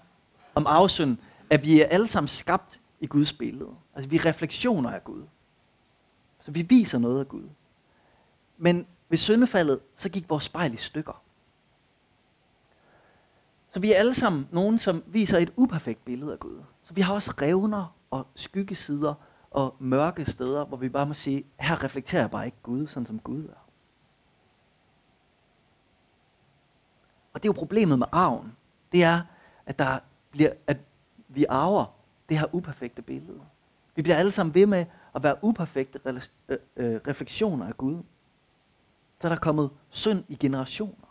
om 0.55 0.67
arvesynd, 0.67 1.17
at 1.49 1.63
vi 1.63 1.81
er 1.81 1.85
alle 1.85 2.07
sammen 2.07 2.27
skabt 2.27 2.79
i 2.99 3.07
Guds 3.07 3.33
billede. 3.33 3.69
Altså 3.95 4.09
vi 4.09 4.15
er 4.15 4.25
refleksioner 4.25 4.91
af 4.91 5.03
Gud. 5.03 5.23
Så 6.39 6.51
vi 6.51 6.61
viser 6.61 6.97
noget 6.97 7.19
af 7.19 7.27
Gud. 7.27 7.49
Men 8.57 8.87
ved 9.09 9.17
syndefaldet, 9.17 9.79
så 9.95 10.09
gik 10.09 10.29
vores 10.29 10.43
spejl 10.43 10.73
i 10.73 10.77
stykker. 10.77 11.21
Så 13.71 13.79
vi 13.79 13.93
er 13.93 13.97
alle 13.97 14.15
sammen 14.15 14.47
nogen, 14.51 14.79
som 14.79 15.03
viser 15.07 15.37
et 15.37 15.53
uperfekt 15.55 16.05
billede 16.05 16.31
af 16.31 16.39
Gud. 16.39 16.63
Så 16.83 16.93
vi 16.93 17.01
har 17.01 17.13
også 17.13 17.31
revner 17.41 17.95
og 18.11 18.27
skyggesider 18.35 19.13
og 19.51 19.75
mørke 19.79 20.25
steder, 20.25 20.65
hvor 20.65 20.77
vi 20.77 20.89
bare 20.89 21.05
må 21.05 21.13
sige, 21.13 21.45
her 21.59 21.83
reflekterer 21.83 22.21
jeg 22.21 22.31
bare 22.31 22.45
ikke 22.45 22.57
Gud, 22.63 22.87
sådan 22.87 23.05
som 23.05 23.19
Gud 23.19 23.45
er. 23.45 23.65
Og 27.33 27.43
det 27.43 27.49
er 27.49 27.53
jo 27.53 27.59
problemet 27.59 27.99
med 27.99 28.07
arven. 28.11 28.55
Det 28.91 29.03
er, 29.03 29.21
at, 29.65 29.79
der 29.79 29.99
bliver, 30.31 30.51
at 30.67 30.77
vi 31.27 31.45
arver 31.49 31.85
det 32.29 32.39
her 32.39 32.55
uperfekte 32.55 33.01
billede. 33.01 33.41
Vi 33.95 34.01
bliver 34.01 34.17
alle 34.17 34.31
sammen 34.31 34.53
ved 34.53 34.65
med 34.65 34.85
at 35.15 35.23
være 35.23 35.35
uperfekte 35.41 35.99
øh, 36.49 36.57
øh, 36.77 36.99
refleksioner 37.07 37.67
af 37.67 37.77
Gud. 37.77 38.03
Så 39.21 39.27
er 39.27 39.29
der 39.29 39.39
kommet 39.39 39.69
synd 39.89 40.23
i 40.27 40.35
generationer. 40.35 41.05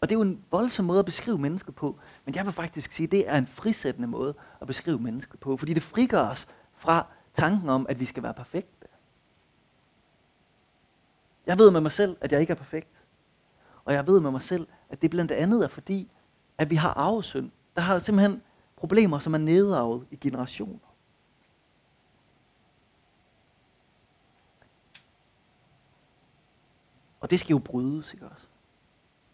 Og 0.00 0.08
det 0.08 0.14
er 0.14 0.18
jo 0.18 0.22
en 0.22 0.44
voldsom 0.50 0.84
måde 0.84 0.98
at 0.98 1.04
beskrive 1.04 1.38
mennesket 1.38 1.74
på, 1.74 1.98
men 2.24 2.34
jeg 2.34 2.44
vil 2.44 2.52
faktisk 2.52 2.92
sige, 2.92 3.04
at 3.04 3.10
det 3.10 3.28
er 3.28 3.38
en 3.38 3.46
frisættende 3.46 4.08
måde 4.08 4.34
at 4.60 4.66
beskrive 4.66 4.98
mennesket 4.98 5.40
på, 5.40 5.56
fordi 5.56 5.74
det 5.74 5.82
frigør 5.82 6.28
os 6.28 6.48
fra 6.74 7.06
tanken 7.34 7.68
om, 7.68 7.86
at 7.88 8.00
vi 8.00 8.04
skal 8.04 8.22
være 8.22 8.34
perfekte. 8.34 8.88
Jeg 11.46 11.58
ved 11.58 11.70
med 11.70 11.80
mig 11.80 11.92
selv, 11.92 12.16
at 12.20 12.32
jeg 12.32 12.40
ikke 12.40 12.50
er 12.50 12.54
perfekt. 12.54 13.04
Og 13.84 13.92
jeg 13.94 14.06
ved 14.06 14.20
med 14.20 14.30
mig 14.30 14.42
selv, 14.42 14.66
at 14.88 15.02
det 15.02 15.10
blandt 15.10 15.32
andet 15.32 15.64
er 15.64 15.68
fordi, 15.68 16.10
at 16.58 16.70
vi 16.70 16.74
har 16.74 16.90
arvesynd. 16.90 17.50
Der 17.76 17.82
har 17.82 17.98
simpelthen 17.98 18.42
problemer, 18.76 19.18
som 19.18 19.34
er 19.34 19.38
nedarvet 19.38 20.06
i 20.10 20.16
generationer. 20.16 20.78
Og 27.26 27.30
det 27.30 27.40
skal 27.40 27.54
jo 27.54 27.58
brydes, 27.58 28.12
ikke 28.12 28.26
også? 28.26 28.46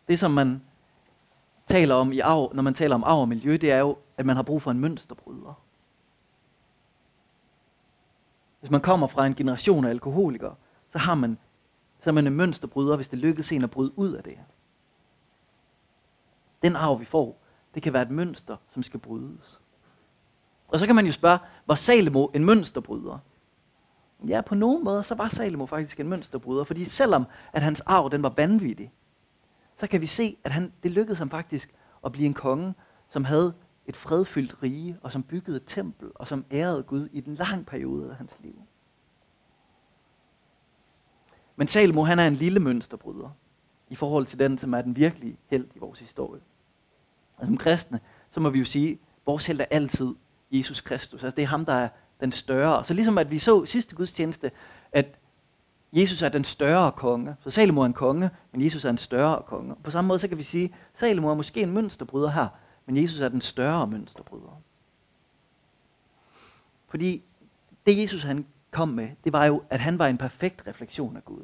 Det, 0.09 0.19
som 0.19 0.31
man 0.31 0.63
taler 1.67 1.95
om 1.95 2.13
i 2.13 2.19
arv, 2.19 2.55
når 2.55 2.63
man 2.63 2.75
taler 2.75 2.95
om 2.95 3.05
arv 3.05 3.21
og 3.21 3.29
miljø, 3.29 3.57
det 3.57 3.73
er 3.73 3.79
jo, 3.79 3.97
at 4.17 4.27
man 4.27 4.37
har 4.37 4.43
brug 4.43 4.63
for 4.63 4.71
en 4.71 4.81
mønsterbryder. 4.81 5.63
Hvis 8.61 8.71
man 8.71 8.81
kommer 8.81 9.07
fra 9.07 9.27
en 9.27 9.35
generation 9.35 9.85
af 9.85 9.91
alkoholikere, 9.91 10.55
så 10.93 10.99
har 10.99 11.15
man, 11.15 11.39
så 12.05 12.11
er 12.11 12.15
man 12.15 12.27
en 12.27 12.33
mønsterbryder, 12.33 12.97
hvis 12.97 13.09
det 13.09 13.19
lykkes 13.19 13.53
en 13.53 13.65
at 13.65 13.71
bryde 13.71 13.99
ud 13.99 14.13
af 14.13 14.23
det. 14.23 14.39
Den 16.63 16.77
arv, 16.77 17.01
vi 17.01 17.05
får, 17.05 17.39
det 17.75 17.83
kan 17.83 17.93
være 17.93 18.03
et 18.03 18.11
mønster, 18.11 18.57
som 18.75 18.83
skal 18.83 19.01
brydes. 19.01 19.61
Og 20.69 20.79
så 20.79 20.87
kan 20.87 20.95
man 20.95 21.07
jo 21.07 21.13
spørge, 21.13 21.39
var 21.67 21.75
Salomo 21.75 22.27
en 22.27 22.45
mønsterbryder? 22.45 23.19
Ja, 24.29 24.41
på 24.41 24.55
nogen 24.55 24.85
måde, 24.85 25.03
så 25.03 25.15
var 25.15 25.29
Salomo 25.29 25.67
faktisk 25.67 26.01
en 26.01 26.09
mønsterbryder, 26.09 26.65
fordi 26.65 26.85
selvom 26.85 27.25
at 27.53 27.63
hans 27.63 27.81
arv 27.81 28.11
den 28.11 28.23
var 28.23 28.33
vanvittig, 28.37 28.93
så 29.77 29.87
kan 29.87 30.01
vi 30.01 30.07
se, 30.07 30.37
at 30.45 30.53
han, 30.53 30.73
det 30.83 30.91
lykkedes 30.91 31.19
ham 31.19 31.31
faktisk 31.31 31.75
at 32.05 32.13
blive 32.13 32.27
en 32.27 32.35
konge, 32.35 32.75
som 33.09 33.25
havde 33.25 33.55
et 33.87 33.97
fredfyldt 33.97 34.63
rige, 34.63 34.99
og 35.03 35.13
som 35.13 35.23
byggede 35.23 35.57
et 35.57 35.63
tempel, 35.67 36.11
og 36.15 36.29
som 36.29 36.45
ærede 36.53 36.83
Gud 36.83 37.09
i 37.13 37.21
den 37.21 37.35
lang 37.35 37.67
periode 37.67 38.11
af 38.11 38.17
hans 38.17 38.37
liv. 38.41 38.63
Men 41.57 41.69
Salomo, 41.69 42.05
han 42.05 42.19
er 42.19 42.27
en 42.27 42.35
lille 42.35 42.61
mønsterbryder, 42.61 43.31
i 43.89 43.95
forhold 43.95 44.27
til 44.27 44.39
den, 44.39 44.59
som 44.59 44.75
er 44.75 44.83
den 44.83 44.97
virkelige 44.97 45.39
held 45.47 45.69
i 45.75 45.79
vores 45.79 46.01
historie. 46.01 46.41
Og 47.37 47.47
som 47.47 47.57
kristne, 47.57 48.01
så 48.31 48.41
må 48.41 48.51
vi 48.51 48.59
jo 48.59 48.65
sige, 48.65 48.93
at 48.93 48.99
vores 49.27 49.47
held 49.47 49.61
er 49.61 49.65
altid 49.71 50.15
Jesus 50.51 50.81
Kristus. 50.81 51.25
Altså 51.25 51.37
det 51.37 51.43
er 51.43 51.47
ham, 51.47 51.65
der 51.65 51.75
er 51.75 51.89
den 52.23 52.33
større. 52.33 52.85
Så 52.85 52.95
ligesom 52.95 53.19
at 53.19 53.31
vi 53.31 53.39
så 53.39 53.67
sidste 53.67 53.95
gudstjeneste, 53.95 54.51
at 54.93 55.07
Jesus 55.93 56.23
er 56.23 56.29
den 56.29 56.45
større 56.45 56.93
konge. 56.93 57.37
Så 57.41 57.51
Salomo 57.51 57.81
er 57.81 57.87
en 57.87 57.93
konge, 57.93 58.31
men 58.53 58.65
Jesus 58.65 58.85
er 58.85 58.91
en 58.91 58.99
større 58.99 59.43
konge. 59.47 59.75
På 59.85 59.91
samme 59.91 60.09
måde 60.09 60.19
så 60.19 60.29
kan 60.29 60.39
vi 60.39 60.43
sige, 60.43 60.65
at 60.65 61.01
Salomo 61.01 61.29
er 61.29 61.35
måske 61.35 61.63
en 61.63 61.71
mønsterbryder 61.71 62.31
her, 62.31 62.49
men 62.87 62.97
Jesus 62.97 63.21
er 63.21 63.29
den 63.29 63.41
større 63.41 63.87
mønsterbryder. 63.87 64.61
Fordi 66.89 67.23
det 67.87 67.99
Jesus 67.99 68.23
han 68.23 68.47
kom 68.71 68.89
med, 68.89 69.09
det 69.25 69.33
var 69.33 69.45
jo, 69.45 69.63
at 69.71 69.81
han 69.81 69.99
var 69.99 70.07
en 70.07 70.19
perfekt 70.19 70.67
refleksion 70.67 71.17
af 71.17 71.25
Gud. 71.25 71.43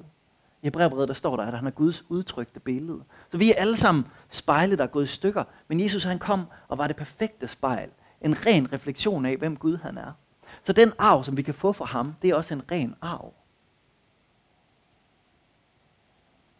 I 0.62 0.67
Hebræerbrevet 0.67 1.09
der 1.09 1.14
står 1.14 1.37
der, 1.37 1.45
at 1.45 1.57
han 1.57 1.67
er 1.67 1.71
Guds 1.71 2.05
udtrykte 2.09 2.61
billede. 2.61 3.03
Så 3.31 3.38
vi 3.38 3.51
er 3.51 3.55
alle 3.57 3.77
sammen 3.77 4.07
spejle, 4.31 4.77
der 4.77 4.83
er 4.83 4.88
gået 4.88 5.05
i 5.05 5.09
stykker. 5.09 5.45
Men 5.69 5.81
Jesus 5.81 6.05
han 6.05 6.19
kom 6.19 6.47
og 6.69 6.79
var 6.79 6.87
det 6.87 6.97
perfekte 6.97 7.49
spejl. 7.49 7.88
En 8.21 8.47
ren 8.47 8.73
refleksion 8.73 9.27
af, 9.27 9.37
hvem 9.37 9.57
Gud 9.57 9.77
han 9.77 9.99
er. 9.99 10.12
Så 10.62 10.73
den 10.73 10.92
arv, 10.99 11.25
som 11.25 11.37
vi 11.37 11.42
kan 11.42 11.55
få 11.55 11.73
fra 11.73 11.85
ham, 11.85 12.14
det 12.23 12.31
er 12.31 12.35
også 12.35 12.55
en 12.55 12.62
ren 12.71 12.94
arv. 13.03 13.35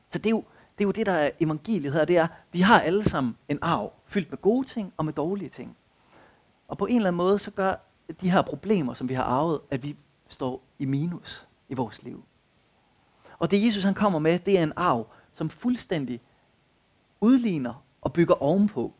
Så 0.09 0.19
det 0.19 0.27
er 0.27 0.31
jo 0.31 0.45
det, 0.79 0.85
er 0.85 0.89
jo 0.89 0.93
det 0.93 1.07
der 1.07 1.13
er 1.13 1.31
evangeliet 1.41 1.93
her, 1.93 2.05
det 2.05 2.19
er, 2.19 2.27
vi 2.53 2.61
har 2.61 2.81
alle 2.81 3.05
sammen 3.05 3.37
en 3.49 3.59
arv, 3.63 3.93
fyldt 4.07 4.31
med 4.31 4.39
gode 4.39 4.69
ting 4.69 4.93
og 4.97 5.05
med 5.05 5.13
dårlige 5.13 5.49
ting. 5.49 5.77
Og 6.69 6.79
på 6.79 6.87
en 6.87 6.97
eller 6.97 7.09
anden 7.09 7.17
måde, 7.17 7.39
så 7.39 7.51
gør 7.51 7.75
de 8.21 8.31
her 8.31 8.43
problemer, 8.43 8.95
som 8.95 9.09
vi 9.09 9.15
har 9.15 9.23
arvet, 9.23 9.61
at 9.71 9.83
vi 9.83 9.97
står 10.29 10.63
i 10.79 10.85
minus 10.85 11.47
i 11.69 11.75
vores 11.75 12.03
liv. 12.03 12.25
Og 13.39 13.51
det 13.51 13.65
Jesus 13.65 13.83
han 13.83 13.95
kommer 13.95 14.19
med, 14.19 14.39
det 14.39 14.59
er 14.59 14.63
en 14.63 14.73
arv, 14.77 15.07
som 15.35 15.51
fuldstændig 15.51 16.21
udligner 17.21 17.85
og 18.01 18.13
bygger 18.13 18.43
ovenpå. 18.43 18.95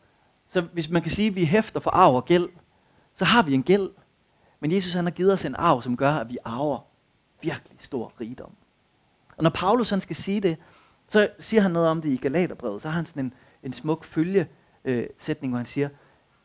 Så 0.49 0.61
hvis 0.61 0.91
man 0.91 1.03
kan 1.03 1.11
sige, 1.11 1.29
at 1.29 1.35
vi 1.35 1.45
hæfter 1.45 1.81
for 1.81 1.91
arv 1.91 2.15
og 2.15 2.25
gæld, 2.25 2.49
så 3.15 3.25
har 3.25 3.43
vi 3.43 3.55
en 3.55 3.63
gæld. 3.63 3.91
Men 4.61 4.73
Jesus 4.73 4.93
han 4.93 5.05
har 5.05 5.11
givet 5.11 5.33
os 5.33 5.45
en 5.45 5.55
arv, 5.55 5.83
som 5.83 5.97
gør, 5.97 6.13
at 6.13 6.29
vi 6.29 6.39
arver 6.45 6.81
virkelig 7.41 7.79
stor 7.81 8.13
rigdom. 8.21 8.53
Og 9.37 9.43
når 9.43 9.51
Paulus 9.51 9.91
han 9.91 10.01
skal 10.01 10.17
sige 10.17 10.41
det, 10.41 10.57
så 11.09 11.31
siger 11.39 11.61
han 11.61 11.71
noget 11.71 11.89
om 11.89 12.03
det 12.03 12.09
i 12.09 12.17
Galaterbrevet. 12.17 12.83
Så 12.83 12.89
har 12.89 12.97
han 12.97 13.07
sådan 13.07 13.25
en, 13.25 13.35
en 13.63 13.73
smuk 13.73 14.05
følge 14.05 14.49
øh, 14.85 15.07
sætning, 15.19 15.51
hvor 15.53 15.59
han 15.59 15.67
siger, 15.67 15.89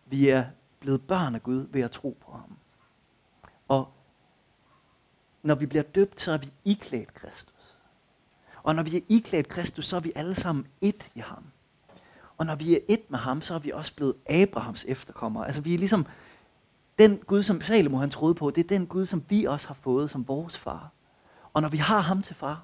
vi 0.05 0.29
er 0.29 0.45
blevet 0.79 1.01
børn 1.07 1.35
af 1.35 1.43
Gud 1.43 1.67
ved 1.71 1.81
at 1.81 1.91
tro 1.91 2.17
på 2.25 2.31
ham. 2.31 2.57
Og 3.67 3.93
når 5.43 5.55
vi 5.55 5.65
bliver 5.65 5.83
døbt, 5.83 6.21
så 6.21 6.31
er 6.31 6.37
vi 6.37 6.51
iklædt 6.65 7.13
Kristus. 7.13 7.77
Og 8.63 8.75
når 8.75 8.83
vi 8.83 8.97
er 8.97 9.01
iklædt 9.09 9.47
Kristus, 9.47 9.85
så 9.85 9.95
er 9.95 9.99
vi 9.99 10.11
alle 10.15 10.35
sammen 10.35 10.67
et 10.81 11.11
i 11.15 11.19
ham. 11.19 11.43
Og 12.37 12.45
når 12.45 12.55
vi 12.55 12.75
er 12.75 12.79
et 12.87 13.11
med 13.11 13.19
ham, 13.19 13.41
så 13.41 13.53
er 13.53 13.59
vi 13.59 13.71
også 13.71 13.95
blevet 13.95 14.15
Abrahams 14.29 14.85
efterkommere. 14.87 15.45
Altså 15.45 15.61
vi 15.61 15.73
er 15.73 15.77
ligesom 15.77 16.05
den 16.99 17.17
Gud, 17.17 17.43
som 17.43 17.61
Salomo 17.61 17.97
han 17.97 18.09
troede 18.09 18.35
på, 18.35 18.49
det 18.49 18.63
er 18.63 18.67
den 18.67 18.85
Gud, 18.85 19.05
som 19.05 19.23
vi 19.29 19.45
også 19.45 19.67
har 19.67 19.77
fået 19.81 20.11
som 20.11 20.27
vores 20.27 20.57
far. 20.57 20.91
Og 21.53 21.61
når 21.61 21.69
vi 21.69 21.77
har 21.77 21.99
ham 21.99 22.21
til 22.21 22.35
far, 22.35 22.61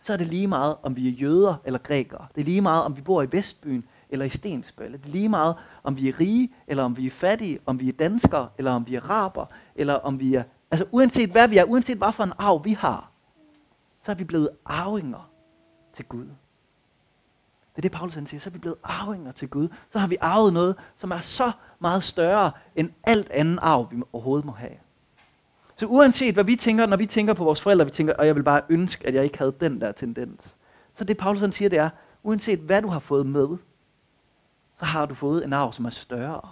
så 0.00 0.12
er 0.12 0.16
det 0.16 0.26
lige 0.26 0.46
meget, 0.46 0.76
om 0.82 0.96
vi 0.96 1.08
er 1.08 1.12
jøder 1.12 1.54
eller 1.64 1.78
grækere. 1.78 2.26
Det 2.34 2.40
er 2.40 2.44
lige 2.44 2.60
meget, 2.60 2.84
om 2.84 2.96
vi 2.96 3.00
bor 3.00 3.22
i 3.22 3.32
Vestbyen 3.32 3.84
eller 4.10 4.26
i 4.26 4.30
Stensbøl. 4.30 4.92
Det 4.92 5.04
er 5.04 5.08
lige 5.08 5.28
meget, 5.28 5.54
om 5.84 5.96
vi 5.96 6.08
er 6.08 6.20
rige, 6.20 6.52
eller 6.66 6.84
om 6.84 6.96
vi 6.96 7.06
er 7.06 7.10
fattige, 7.10 7.58
om 7.66 7.80
vi 7.80 7.88
er 7.88 7.92
danskere, 7.92 8.48
eller 8.58 8.72
om 8.72 8.86
vi 8.86 8.94
er 8.94 9.02
araber, 9.02 9.46
eller 9.76 9.94
om 9.94 10.20
vi 10.20 10.34
er... 10.34 10.42
Altså 10.70 10.86
uanset 10.90 11.30
hvad 11.30 11.48
vi 11.48 11.58
er, 11.58 11.64
uanset 11.64 11.98
hvad 11.98 12.12
for 12.12 12.24
en 12.24 12.32
arv 12.38 12.64
vi 12.64 12.72
har, 12.72 13.10
så 14.04 14.10
er 14.10 14.14
vi 14.14 14.24
blevet 14.24 14.48
arvinger 14.64 15.30
til 15.94 16.04
Gud. 16.04 16.26
Det 17.76 17.80
er 17.80 17.88
det, 17.88 17.92
Paulus 17.92 18.14
han 18.14 18.26
siger. 18.26 18.40
Så 18.40 18.48
er 18.48 18.52
vi 18.52 18.58
blevet 18.58 18.76
arvinger 18.82 19.32
til 19.32 19.48
Gud. 19.48 19.68
Så 19.90 19.98
har 19.98 20.06
vi 20.06 20.16
arvet 20.20 20.52
noget, 20.52 20.76
som 20.96 21.10
er 21.10 21.20
så 21.20 21.52
meget 21.78 22.04
større 22.04 22.52
end 22.76 22.90
alt 23.04 23.30
andet 23.30 23.58
arv, 23.62 23.88
vi 23.90 24.02
overhovedet 24.12 24.44
må 24.44 24.52
have. 24.52 24.76
Så 25.76 25.86
uanset 25.86 26.34
hvad 26.34 26.44
vi 26.44 26.56
tænker, 26.56 26.86
når 26.86 26.96
vi 26.96 27.06
tænker 27.06 27.34
på 27.34 27.44
vores 27.44 27.60
forældre, 27.60 27.84
vi 27.84 27.90
tænker, 27.90 28.14
og 28.14 28.26
jeg 28.26 28.34
vil 28.36 28.42
bare 28.42 28.60
ønske, 28.68 29.06
at 29.06 29.14
jeg 29.14 29.24
ikke 29.24 29.38
havde 29.38 29.54
den 29.60 29.80
der 29.80 29.92
tendens. 29.92 30.56
Så 30.94 31.04
det 31.04 31.16
Paulus 31.16 31.40
han 31.40 31.52
siger, 31.52 31.68
det 31.68 31.78
er, 31.78 31.90
uanset 32.22 32.58
hvad 32.58 32.82
du 32.82 32.88
har 32.88 32.98
fået 32.98 33.26
med, 33.26 33.48
så 34.78 34.84
har 34.84 35.06
du 35.06 35.14
fået 35.14 35.44
en 35.44 35.52
arv, 35.52 35.72
som 35.72 35.84
er 35.84 35.90
større. 35.90 36.48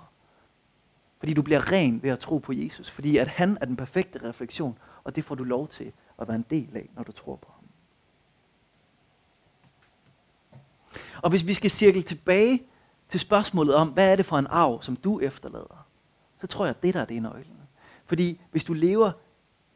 Fordi 1.19 1.35
du 1.35 1.43
bliver 1.43 1.73
ren 1.73 2.03
ved 2.03 2.11
at 2.11 2.19
tro 2.19 2.39
på 2.39 2.53
Jesus. 2.53 2.91
Fordi 2.91 3.17
at 3.17 3.29
han 3.29 3.59
er 3.61 3.67
den 3.67 3.77
perfekte 3.77 4.29
refleksion, 4.29 4.79
og 5.05 5.17
det 5.17 5.25
får 5.25 5.35
du 5.35 5.45
lov 5.45 5.69
til 5.69 5.93
at 6.19 6.29
være 6.29 6.37
en 6.37 6.47
del 6.51 6.77
af, 6.77 6.89
når 6.97 7.03
du 7.03 7.13
tror 7.13 7.37
på 7.37 7.53
ham. 7.55 7.65
Og 11.23 11.31
hvis 11.31 11.47
vi 11.47 11.55
skal 11.55 11.71
cirkle 11.71 12.03
tilbage 12.03 12.63
til 13.11 13.21
spørgsmålet 13.21 13.75
om, 13.75 13.89
hvad 13.89 14.13
er 14.13 14.17
det 14.17 14.27
for 14.27 14.39
en 14.39 14.47
arv, 14.47 14.83
som 14.83 14.97
du 14.97 15.21
efterlader, 15.21 15.87
så 16.41 16.47
tror 16.47 16.65
jeg, 16.65 16.75
at 16.77 16.83
det 16.83 16.95
der 16.95 17.01
er 17.01 17.05
det 17.05 17.17
er 17.17 17.21
nøglen. 17.21 17.59
Fordi 18.07 18.41
hvis 18.51 18.65
du 18.65 18.73
lever 18.73 19.13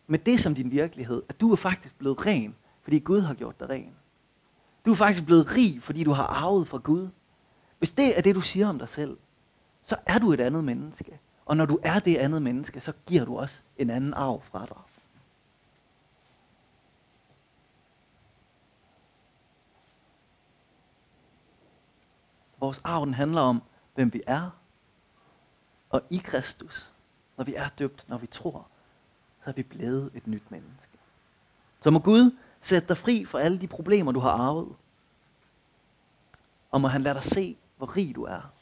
med 0.06 0.18
det 0.18 0.40
som 0.40 0.54
din 0.54 0.70
virkelighed, 0.70 1.22
at 1.28 1.40
du 1.40 1.52
er 1.52 1.56
faktisk 1.56 1.98
blevet 1.98 2.26
ren, 2.26 2.54
fordi 2.82 2.98
Gud 2.98 3.20
har 3.20 3.34
gjort 3.34 3.60
dig 3.60 3.68
ren. 3.70 3.92
Du 4.84 4.90
er 4.90 4.94
faktisk 4.94 5.26
blevet 5.26 5.54
rig, 5.56 5.82
fordi 5.82 6.04
du 6.04 6.12
har 6.12 6.26
arvet 6.26 6.68
fra 6.68 6.78
Gud. 6.78 7.08
Hvis 7.78 7.90
det 7.90 8.18
er 8.18 8.22
det, 8.22 8.34
du 8.34 8.40
siger 8.40 8.68
om 8.68 8.78
dig 8.78 8.88
selv, 8.88 9.16
så 9.84 9.96
er 10.06 10.18
du 10.18 10.32
et 10.32 10.40
andet 10.40 10.64
menneske. 10.64 11.18
Og 11.46 11.56
når 11.56 11.66
du 11.66 11.78
er 11.82 11.98
det 11.98 12.16
andet 12.16 12.42
menneske, 12.42 12.80
så 12.80 12.92
giver 13.06 13.24
du 13.24 13.38
også 13.38 13.56
en 13.76 13.90
anden 13.90 14.14
arv 14.14 14.42
fra 14.42 14.66
dig. 14.66 14.76
Vores 22.60 22.80
arv 22.84 23.04
den 23.04 23.14
handler 23.14 23.40
om, 23.40 23.62
hvem 23.94 24.12
vi 24.12 24.22
er. 24.26 24.50
Og 25.90 26.02
i 26.10 26.16
Kristus, 26.16 26.92
når 27.36 27.44
vi 27.44 27.54
er 27.54 27.68
døbt, 27.68 28.08
når 28.08 28.18
vi 28.18 28.26
tror, 28.26 28.66
så 29.44 29.50
er 29.50 29.54
vi 29.54 29.62
blevet 29.62 30.10
et 30.14 30.26
nyt 30.26 30.50
menneske. 30.50 30.98
Så 31.80 31.90
må 31.90 31.98
Gud 31.98 32.36
sætte 32.62 32.88
dig 32.88 32.96
fri 32.96 33.24
fra 33.24 33.40
alle 33.40 33.60
de 33.60 33.66
problemer, 33.66 34.12
du 34.12 34.20
har 34.20 34.30
arvet. 34.30 34.76
Og 36.70 36.80
må 36.80 36.88
han 36.88 37.02
lade 37.02 37.14
dig 37.14 37.24
se, 37.24 37.56
hvor 37.76 37.96
rig 37.96 38.14
du 38.14 38.24
er. 38.24 38.52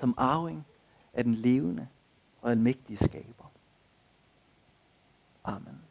Som 0.00 0.14
arving 0.16 0.66
af 1.14 1.24
den 1.24 1.34
levende 1.34 1.88
og 2.42 2.50
almægtige 2.50 3.04
skaber. 3.04 3.44
Amen. 5.44 5.80